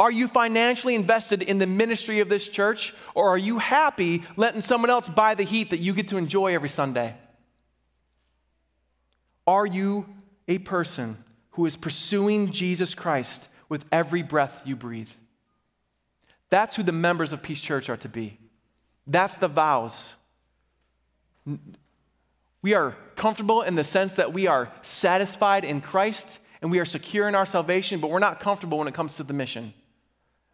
Are 0.00 0.10
you 0.10 0.28
financially 0.28 0.94
invested 0.94 1.42
in 1.42 1.58
the 1.58 1.66
ministry 1.66 2.20
of 2.20 2.28
this 2.28 2.48
church? 2.48 2.94
Or 3.14 3.28
are 3.28 3.38
you 3.38 3.58
happy 3.58 4.22
letting 4.36 4.62
someone 4.62 4.90
else 4.90 5.08
buy 5.08 5.34
the 5.34 5.42
heat 5.42 5.70
that 5.70 5.80
you 5.80 5.92
get 5.92 6.08
to 6.08 6.16
enjoy 6.16 6.54
every 6.54 6.68
Sunday? 6.68 7.16
Are 9.46 9.66
you 9.66 10.06
a 10.46 10.58
person 10.58 11.22
who 11.50 11.66
is 11.66 11.76
pursuing 11.76 12.52
Jesus 12.52 12.94
Christ 12.94 13.48
with 13.68 13.84
every 13.90 14.22
breath 14.22 14.62
you 14.64 14.76
breathe? 14.76 15.10
That's 16.50 16.76
who 16.76 16.82
the 16.82 16.92
members 16.92 17.32
of 17.32 17.42
Peace 17.42 17.60
Church 17.60 17.88
are 17.88 17.96
to 17.98 18.08
be. 18.08 18.38
That's 19.06 19.36
the 19.36 19.48
vows. 19.48 20.14
We 22.62 22.74
are 22.74 22.96
comfortable 23.16 23.62
in 23.62 23.74
the 23.74 23.84
sense 23.84 24.14
that 24.14 24.32
we 24.32 24.46
are 24.46 24.70
satisfied 24.82 25.64
in 25.64 25.80
Christ 25.80 26.40
and 26.60 26.70
we 26.70 26.78
are 26.78 26.84
secure 26.84 27.28
in 27.28 27.34
our 27.34 27.46
salvation, 27.46 28.00
but 28.00 28.10
we're 28.10 28.18
not 28.18 28.40
comfortable 28.40 28.78
when 28.78 28.88
it 28.88 28.94
comes 28.94 29.16
to 29.16 29.22
the 29.22 29.32
mission. 29.32 29.72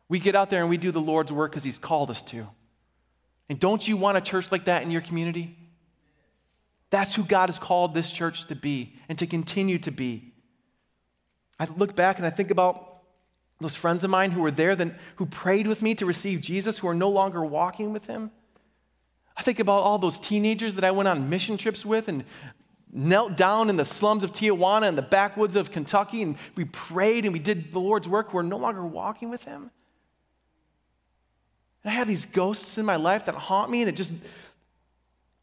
We 0.09 0.19
get 0.19 0.35
out 0.35 0.51
there 0.51 0.61
and 0.61 0.71
we 0.71 0.77
do 0.77 0.93
the 0.93 1.01
Lord's 1.01 1.33
work 1.33 1.51
because 1.51 1.65
He's 1.65 1.79
called 1.79 2.11
us 2.11 2.23
to. 2.25 2.47
And 3.49 3.59
don't 3.59 3.87
you 3.87 3.97
want 3.97 4.19
a 4.19 4.21
church 4.21 4.53
like 4.53 4.67
that 4.67 4.83
in 4.83 4.91
your 4.91 5.01
community? 5.01 5.57
That's 6.91 7.15
who 7.15 7.25
God 7.25 7.49
has 7.49 7.59
called 7.59 7.95
this 7.95 8.11
church 8.11 8.47
to 8.47 8.55
be 8.55 8.95
and 9.09 9.19
to 9.19 9.27
continue 9.27 9.79
to 9.81 9.91
be. 9.91 10.33
I 11.59 11.67
look 11.77 11.97
back 11.97 12.19
and 12.19 12.27
I 12.27 12.31
think 12.31 12.51
about 12.51 12.94
those 13.61 13.77
friends 13.77 14.05
of 14.05 14.11
mine 14.11 14.33
who 14.33 14.41
were 14.41 14.51
there, 14.51 14.75
then, 14.75 14.97
who 15.17 15.27
prayed 15.27 15.67
with 15.67 15.81
me 15.81 15.95
to 15.95 16.07
receive 16.07 16.41
Jesus, 16.41 16.79
who 16.79 16.89
are 16.89 16.95
no 16.95 17.09
longer 17.09 17.45
walking 17.45 17.93
with 17.93 18.07
him. 18.07 18.31
I 19.37 19.43
think 19.43 19.59
about 19.59 19.83
all 19.83 19.99
those 19.99 20.19
teenagers 20.19 20.75
that 20.77 20.85
I 20.85 20.91
went 20.91 21.09
on 21.09 21.29
mission 21.29 21.57
trips 21.57 21.85
with 21.85 22.09
and 22.09 22.25
knelt 22.93 23.37
down 23.37 23.69
in 23.71 23.77
the 23.77 23.85
slums 23.85 24.23
of 24.23 24.33
Tijuana 24.33 24.89
and 24.89 24.97
the 24.97 25.03
backwoods 25.03 25.57
of 25.57 25.71
Kentucky, 25.71 26.23
and 26.23 26.37
we 26.57 26.65
prayed 26.65 27.25
and 27.25 27.33
we 27.33 27.41
did 27.41 27.73
the 27.73 27.81
Lord's 27.81 28.09
work 28.09 28.31
who 28.31 28.39
are 28.39 28.45
no 28.45 28.57
longer 28.57 28.85
walking 28.85 29.31
with 29.31 29.45
him. 29.45 29.71
And 31.83 31.91
I 31.91 31.95
have 31.95 32.07
these 32.07 32.27
ghosts 32.27 32.79
in 32.79 32.87
my 32.87 32.97
life 32.97 33.27
that 33.27 33.35
haunt 33.35 33.71
me, 33.71 33.83
and 33.83 33.89
it 33.89 33.97
just 33.97 34.13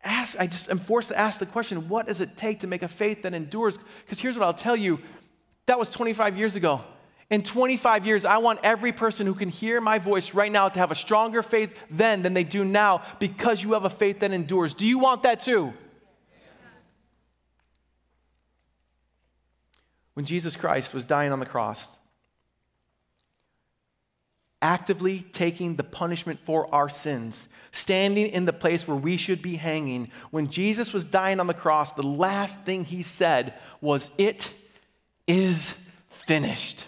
ask, 0.04 0.40
I 0.40 0.48
just 0.48 0.70
am 0.70 0.80
forced 0.80 1.10
to 1.10 1.20
ask 1.20 1.40
the 1.40 1.46
question, 1.46 1.90
what 1.90 2.08
does 2.08 2.22
it 2.22 2.38
take 2.38 2.62
to 2.62 2.68
make 2.68 2.84
a 2.84 2.88
faith 2.88 3.24
that 3.24 3.34
endures? 3.34 3.78
Because 4.06 4.20
here's 4.20 4.38
what 4.38 4.46
I'll 4.46 4.54
tell 4.54 4.76
you 4.76 5.00
that 5.68 5.78
was 5.78 5.90
25 5.90 6.38
years 6.38 6.56
ago. 6.56 6.84
In 7.32 7.44
25 7.44 8.06
years, 8.06 8.26
I 8.26 8.40
want 8.40 8.60
every 8.62 8.92
person 8.92 9.26
who 9.26 9.34
can 9.34 9.48
hear 9.48 9.80
my 9.80 10.00
voice 10.00 10.34
right 10.34 10.52
now 10.52 10.68
to 10.68 10.80
have 10.80 10.92
a 10.92 10.96
stronger 10.96 11.42
faith 11.42 11.86
then 11.90 12.24
than 12.24 12.34
they 12.34 12.44
do 12.44 12.66
now 12.66 13.04
because 13.20 13.64
you 13.64 13.72
have 13.72 13.86
a 13.86 13.90
faith 13.90 14.20
that 14.20 14.32
endures. 14.32 14.74
Do 14.74 14.86
you 14.86 15.00
want 15.00 15.24
that 15.24 15.40
too? 15.40 15.72
When 20.14 20.26
Jesus 20.26 20.58
Christ 20.58 20.94
was 20.94 21.06
dying 21.06 21.32
on 21.32 21.40
the 21.40 21.46
cross, 21.46 21.98
actively 24.62 25.22
taking 25.32 25.78
the 25.78 25.86
punishment 25.86 26.42
for 26.44 26.72
our 26.76 26.90
sins, 26.90 27.48
standing 27.72 28.28
in 28.28 28.44
the 28.44 28.52
place 28.52 28.86
where 28.86 28.98
we 28.98 29.16
should 29.16 29.42
be 29.42 29.56
hanging, 29.56 30.12
when 30.32 30.50
Jesus 30.50 30.92
was 30.92 31.06
dying 31.06 31.40
on 31.40 31.48
the 31.48 31.54
cross, 31.54 31.94
the 31.94 32.04
last 32.04 32.66
thing 32.66 32.84
he 32.84 33.02
said 33.02 33.54
was, 33.80 34.12
It 34.18 34.54
is 35.28 35.78
finished. 36.10 36.88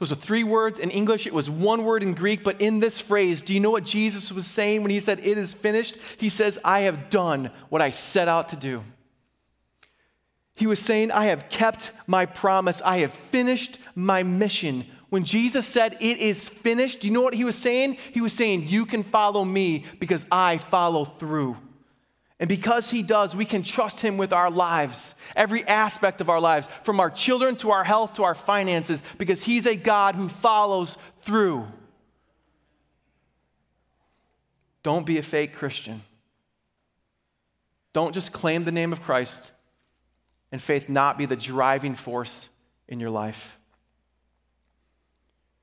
Those 0.00 0.12
are 0.12 0.16
three 0.16 0.44
words 0.44 0.78
in 0.78 0.90
English. 0.90 1.26
It 1.26 1.34
was 1.34 1.50
one 1.50 1.84
word 1.84 2.02
in 2.02 2.14
Greek, 2.14 2.42
but 2.42 2.58
in 2.58 2.80
this 2.80 3.02
phrase, 3.02 3.42
do 3.42 3.52
you 3.52 3.60
know 3.60 3.70
what 3.70 3.84
Jesus 3.84 4.32
was 4.32 4.46
saying 4.46 4.80
when 4.80 4.90
he 4.90 4.98
said, 4.98 5.20
It 5.20 5.36
is 5.36 5.52
finished? 5.52 5.98
He 6.16 6.30
says, 6.30 6.58
I 6.64 6.80
have 6.80 7.10
done 7.10 7.50
what 7.68 7.82
I 7.82 7.90
set 7.90 8.26
out 8.26 8.48
to 8.48 8.56
do. 8.56 8.82
He 10.56 10.66
was 10.66 10.80
saying, 10.80 11.12
I 11.12 11.26
have 11.26 11.50
kept 11.50 11.92
my 12.06 12.24
promise. 12.24 12.80
I 12.80 13.00
have 13.00 13.12
finished 13.12 13.78
my 13.94 14.22
mission. 14.22 14.86
When 15.10 15.24
Jesus 15.24 15.66
said, 15.66 15.98
It 16.00 16.16
is 16.16 16.48
finished, 16.48 17.00
do 17.00 17.06
you 17.06 17.12
know 17.12 17.20
what 17.20 17.34
he 17.34 17.44
was 17.44 17.56
saying? 17.56 17.98
He 18.12 18.22
was 18.22 18.32
saying, 18.32 18.68
You 18.68 18.86
can 18.86 19.02
follow 19.02 19.44
me 19.44 19.84
because 19.98 20.24
I 20.32 20.56
follow 20.56 21.04
through. 21.04 21.58
And 22.40 22.48
because 22.48 22.90
He 22.90 23.02
does, 23.02 23.36
we 23.36 23.44
can 23.44 23.62
trust 23.62 24.00
Him 24.00 24.16
with 24.16 24.32
our 24.32 24.50
lives, 24.50 25.14
every 25.36 25.62
aspect 25.68 26.22
of 26.22 26.30
our 26.30 26.40
lives, 26.40 26.68
from 26.82 26.98
our 26.98 27.10
children 27.10 27.54
to 27.56 27.70
our 27.70 27.84
health 27.84 28.14
to 28.14 28.24
our 28.24 28.34
finances, 28.34 29.02
because 29.18 29.44
He's 29.44 29.66
a 29.66 29.76
God 29.76 30.14
who 30.14 30.28
follows 30.28 30.96
through. 31.20 31.66
Don't 34.82 35.04
be 35.04 35.18
a 35.18 35.22
fake 35.22 35.54
Christian. 35.54 36.00
Don't 37.92 38.14
just 38.14 38.32
claim 38.32 38.64
the 38.64 38.72
name 38.72 38.92
of 38.92 39.02
Christ 39.02 39.52
and 40.50 40.62
faith 40.62 40.88
not 40.88 41.18
be 41.18 41.26
the 41.26 41.36
driving 41.36 41.94
force 41.94 42.48
in 42.88 43.00
your 43.00 43.10
life. 43.10 43.58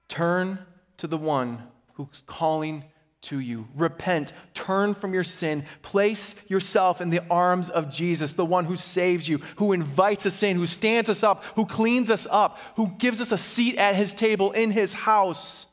Turn 0.07 0.59
to 0.97 1.07
the 1.07 1.17
one 1.17 1.63
who's 1.93 2.23
calling 2.28 2.84
to 3.28 3.39
you. 3.39 3.67
Repent, 3.75 4.34
turn 4.53 4.93
from 4.93 5.13
your 5.13 5.23
sin, 5.23 5.63
place 5.82 6.36
yourself 6.49 7.01
in 7.01 7.09
the 7.09 7.23
arms 7.30 7.69
of 7.69 7.89
Jesus, 7.89 8.34
the 8.34 8.45
one 8.45 8.65
who 8.65 8.75
saves 8.75 9.28
you, 9.28 9.39
who 9.57 9.73
invites 9.73 10.25
us 10.25 10.43
in, 10.43 10.55
who 10.55 10.65
stands 10.65 11.09
us 11.09 11.23
up, 11.23 11.43
who 11.55 11.65
cleans 11.65 12.09
us 12.09 12.28
up, 12.30 12.57
who 12.75 12.88
gives 12.97 13.21
us 13.21 13.32
a 13.32 13.38
seat 13.38 13.75
at 13.78 13.95
his 13.95 14.13
table 14.13 14.51
in 14.51 14.71
his 14.71 14.93
house. 14.93 15.67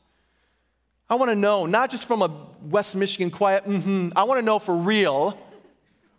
I 1.09 1.15
want 1.15 1.31
to 1.31 1.35
know, 1.35 1.65
not 1.65 1.91
just 1.91 2.07
from 2.07 2.21
a 2.21 2.31
West 2.61 2.95
Michigan 2.95 3.31
quiet, 3.31 3.65
mm-hmm, 3.65 4.09
I 4.15 4.23
want 4.23 4.39
to 4.39 4.45
know 4.45 4.59
for 4.59 4.75
real. 4.75 5.39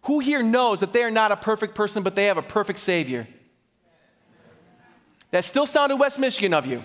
Who 0.03 0.21
here 0.21 0.43
knows 0.43 0.81
that 0.81 0.93
they 0.93 1.03
are 1.03 1.11
not 1.11 1.33
a 1.33 1.37
perfect 1.37 1.75
person, 1.75 2.03
but 2.03 2.15
they 2.15 2.27
have 2.27 2.39
a 2.39 2.43
perfect 2.43 2.79
Savior? 2.79 3.27
That 5.33 5.45
still 5.45 5.67
sounded 5.67 5.97
West 5.97 6.19
Michigan 6.19 6.55
of 6.55 6.65
you. 6.67 6.83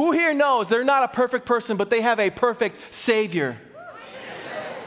Who 0.00 0.12
here 0.12 0.32
knows 0.32 0.70
they're 0.70 0.82
not 0.82 1.02
a 1.02 1.08
perfect 1.08 1.44
person, 1.44 1.76
but 1.76 1.90
they 1.90 2.00
have 2.00 2.18
a 2.18 2.30
perfect 2.30 2.94
Savior? 2.94 3.58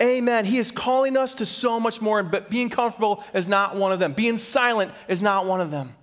Amen. 0.02 0.44
He 0.44 0.58
is 0.58 0.72
calling 0.72 1.18
us 1.18 1.36
to 1.36 1.46
so 1.46 1.80
much 1.80 2.02
more, 2.02 2.24
but 2.24 2.50
being 2.50 2.72
comfortable 2.72 3.24
is 3.32 3.48
not 3.48 3.76
one 3.76 3.92
of 3.92 4.00
them. 4.00 4.14
Being 4.14 4.38
silent 4.38 4.92
is 5.08 5.22
not 5.22 5.46
one 5.46 5.62
of 5.62 5.70
them. 5.70 5.94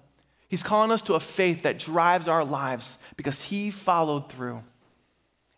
He's 0.46 0.62
calling 0.62 0.92
us 0.92 1.02
to 1.02 1.14
a 1.14 1.20
faith 1.20 1.62
that 1.62 1.80
drives 1.80 2.28
our 2.28 2.44
lives 2.44 3.00
because 3.16 3.42
He 3.42 3.72
followed 3.72 4.30
through. 4.30 4.58
And 4.58 4.62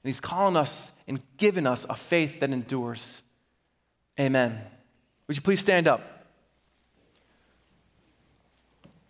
He's 0.02 0.18
calling 0.18 0.56
us 0.56 0.92
and 1.06 1.20
giving 1.36 1.66
us 1.66 1.84
a 1.90 1.94
faith 1.94 2.40
that 2.40 2.48
endures. 2.48 3.22
Amen. 4.18 4.58
Would 5.26 5.36
you 5.36 5.42
please 5.42 5.60
stand 5.60 5.86
up? 5.86 6.11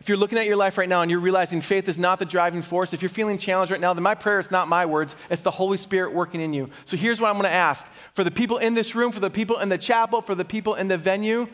If 0.02 0.08
you're 0.08 0.18
looking 0.18 0.36
at 0.36 0.46
your 0.46 0.56
life 0.56 0.78
right 0.78 0.88
now 0.88 1.02
and 1.02 1.12
you're 1.12 1.20
realizing 1.20 1.60
faith 1.60 1.88
is 1.88 1.96
not 1.96 2.18
the 2.18 2.24
driving 2.24 2.60
force, 2.60 2.92
if 2.92 3.02
you're 3.02 3.08
feeling 3.08 3.38
challenged 3.38 3.70
right 3.70 3.80
now, 3.80 3.94
then 3.94 4.02
my 4.02 4.16
prayer 4.16 4.40
is 4.40 4.50
not 4.50 4.66
my 4.66 4.84
words, 4.84 5.14
it's 5.30 5.42
the 5.42 5.52
Holy 5.52 5.76
Spirit 5.76 6.12
working 6.12 6.40
in 6.40 6.52
you. 6.52 6.70
So 6.86 6.96
here's 6.96 7.20
what 7.20 7.28
I'm 7.28 7.34
going 7.34 7.44
to 7.44 7.50
ask 7.50 7.88
for 8.12 8.24
the 8.24 8.32
people 8.32 8.58
in 8.58 8.74
this 8.74 8.96
room, 8.96 9.12
for 9.12 9.20
the 9.20 9.30
people 9.30 9.58
in 9.58 9.68
the 9.68 9.78
chapel, 9.78 10.20
for 10.20 10.34
the 10.34 10.44
people 10.44 10.74
in 10.74 10.88
the 10.88 10.98
venue, 10.98 11.46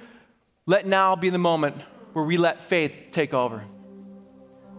let 0.64 0.86
now 0.86 1.14
be 1.14 1.28
the 1.28 1.36
moment 1.36 1.76
where 2.14 2.24
we 2.24 2.38
let 2.38 2.62
faith 2.62 2.96
take 3.10 3.34
over. 3.34 3.58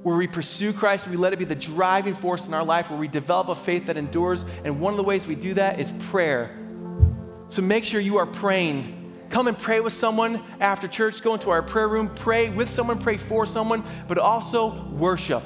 Where 0.02 0.18
we 0.18 0.26
pursue 0.26 0.74
Christ, 0.74 1.08
we 1.08 1.16
let 1.16 1.34
it 1.34 1.38
be 1.38 1.46
the 1.46 1.54
driving 1.54 2.16
force 2.16 2.48
in 2.48 2.56
our 2.56 2.66
life, 2.66 2.90
where 2.90 2.98
we 2.98 3.08
develop 3.08 3.50
a 3.50 3.56
faith 3.56 3.86
that 3.86 3.98
endures. 3.98 4.46
And 4.64 4.80
one 4.80 4.94
of 4.94 4.98
the 4.98 5.04
ways 5.04 5.28
we 5.28 5.36
do 5.36 5.54
that 5.54 5.80
is 5.80 5.94
prayer. 6.10 6.58
So 7.50 7.62
make 7.62 7.86
sure 7.86 8.02
you 8.02 8.18
are 8.18 8.26
praying 8.26 8.99
Come 9.30 9.48
and 9.48 9.58
pray 9.58 9.80
with 9.80 9.94
someone 9.94 10.44
after 10.60 10.88
church. 10.88 11.22
Go 11.22 11.34
into 11.34 11.52
our 11.52 11.62
prayer 11.62 11.88
room, 11.88 12.10
pray 12.10 12.50
with 12.50 12.68
someone, 12.70 12.98
pray 12.98 13.18
for 13.18 13.46
someone, 13.46 13.84
but 14.08 14.18
also 14.18 14.84
worship. 14.90 15.44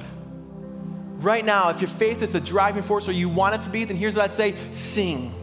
Right 1.18 1.44
now, 1.44 1.70
if 1.70 1.82
your 1.82 1.90
faith 1.90 2.22
is 2.22 2.32
the 2.32 2.40
driving 2.40 2.82
force 2.82 3.08
or 3.10 3.12
you 3.12 3.30
want 3.30 3.56
it 3.56 3.62
to 3.62 3.70
be, 3.70 3.84
then 3.84 3.98
here's 3.98 4.16
what 4.16 4.26
I'd 4.26 4.34
say 4.34 4.56
sing. 4.72 5.34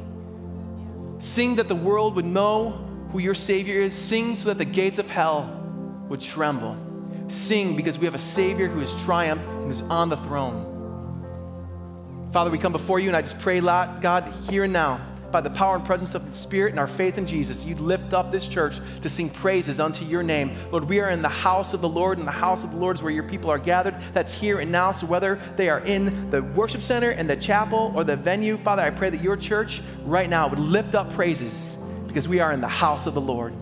Sing 1.18 1.56
that 1.56 1.68
the 1.68 1.74
world 1.74 2.16
would 2.16 2.24
know 2.24 2.86
who 3.12 3.18
your 3.18 3.34
Savior 3.34 3.80
is. 3.80 3.94
Sing 3.94 4.34
so 4.34 4.48
that 4.48 4.58
the 4.58 4.64
gates 4.64 4.98
of 4.98 5.10
hell 5.10 5.44
would 6.08 6.20
tremble. 6.20 6.76
Sing 7.28 7.76
because 7.76 7.98
we 7.98 8.06
have 8.06 8.14
a 8.14 8.18
Savior 8.18 8.68
who 8.68 8.80
has 8.80 8.92
triumphed 9.04 9.46
and 9.48 9.66
who's 9.66 9.82
on 9.82 10.08
the 10.08 10.16
throne. 10.16 10.66
Father, 12.32 12.50
we 12.50 12.58
come 12.58 12.72
before 12.72 13.00
you 13.00 13.08
and 13.08 13.16
I 13.16 13.22
just 13.22 13.38
pray, 13.38 13.60
God, 13.60 14.32
here 14.48 14.64
and 14.64 14.72
now 14.72 15.00
by 15.30 15.40
the 15.40 15.50
power 15.50 15.76
and 15.76 15.84
presence 15.84 16.14
of 16.14 16.26
the 16.26 16.32
Spirit 16.32 16.70
and 16.70 16.78
our 16.78 16.86
faith 16.86 17.18
in 17.18 17.26
Jesus, 17.26 17.64
you'd 17.64 17.80
lift 17.80 18.14
up 18.14 18.32
this 18.32 18.46
church 18.46 18.80
to 19.00 19.08
sing 19.08 19.30
praises 19.30 19.80
unto 19.80 20.04
your 20.04 20.22
name. 20.22 20.52
Lord, 20.70 20.88
we 20.88 21.00
are 21.00 21.10
in 21.10 21.22
the 21.22 21.28
house 21.28 21.74
of 21.74 21.80
the 21.80 21.88
Lord, 21.88 22.18
and 22.18 22.26
the 22.26 22.32
house 22.32 22.64
of 22.64 22.70
the 22.70 22.76
Lord 22.76 22.96
is 22.96 23.02
where 23.02 23.12
your 23.12 23.24
people 23.24 23.50
are 23.50 23.58
gathered. 23.58 23.98
That's 24.12 24.34
here 24.34 24.60
and 24.60 24.70
now. 24.70 24.92
So 24.92 25.06
whether 25.06 25.40
they 25.56 25.68
are 25.68 25.80
in 25.80 26.30
the 26.30 26.42
worship 26.42 26.82
center, 26.82 27.12
in 27.12 27.26
the 27.26 27.36
chapel, 27.36 27.92
or 27.94 28.04
the 28.04 28.16
venue, 28.16 28.56
Father, 28.56 28.82
I 28.82 28.90
pray 28.90 29.10
that 29.10 29.22
your 29.22 29.36
church 29.36 29.82
right 30.04 30.28
now 30.28 30.48
would 30.48 30.58
lift 30.58 30.94
up 30.94 31.12
praises 31.12 31.76
because 32.06 32.28
we 32.28 32.40
are 32.40 32.52
in 32.52 32.60
the 32.60 32.68
house 32.68 33.06
of 33.06 33.14
the 33.14 33.20
Lord, 33.20 33.54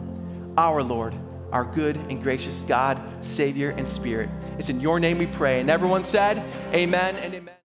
our 0.57 0.83
Lord 0.83 1.15
our 1.53 1.65
good 1.65 1.97
and 1.97 2.23
gracious 2.23 2.63
God, 2.63 3.01
Savior, 3.25 3.71
and 3.71 3.89
Spirit. 3.89 4.29
It's 4.59 4.69
in 4.69 4.81
your 4.81 5.01
name 5.01 5.19
we 5.19 5.27
pray. 5.27 5.61
And 5.61 5.71
everyone 5.71 6.05
said, 6.05 6.39
Amen 6.75 7.17
and 7.17 7.35
Amen. 7.35 7.58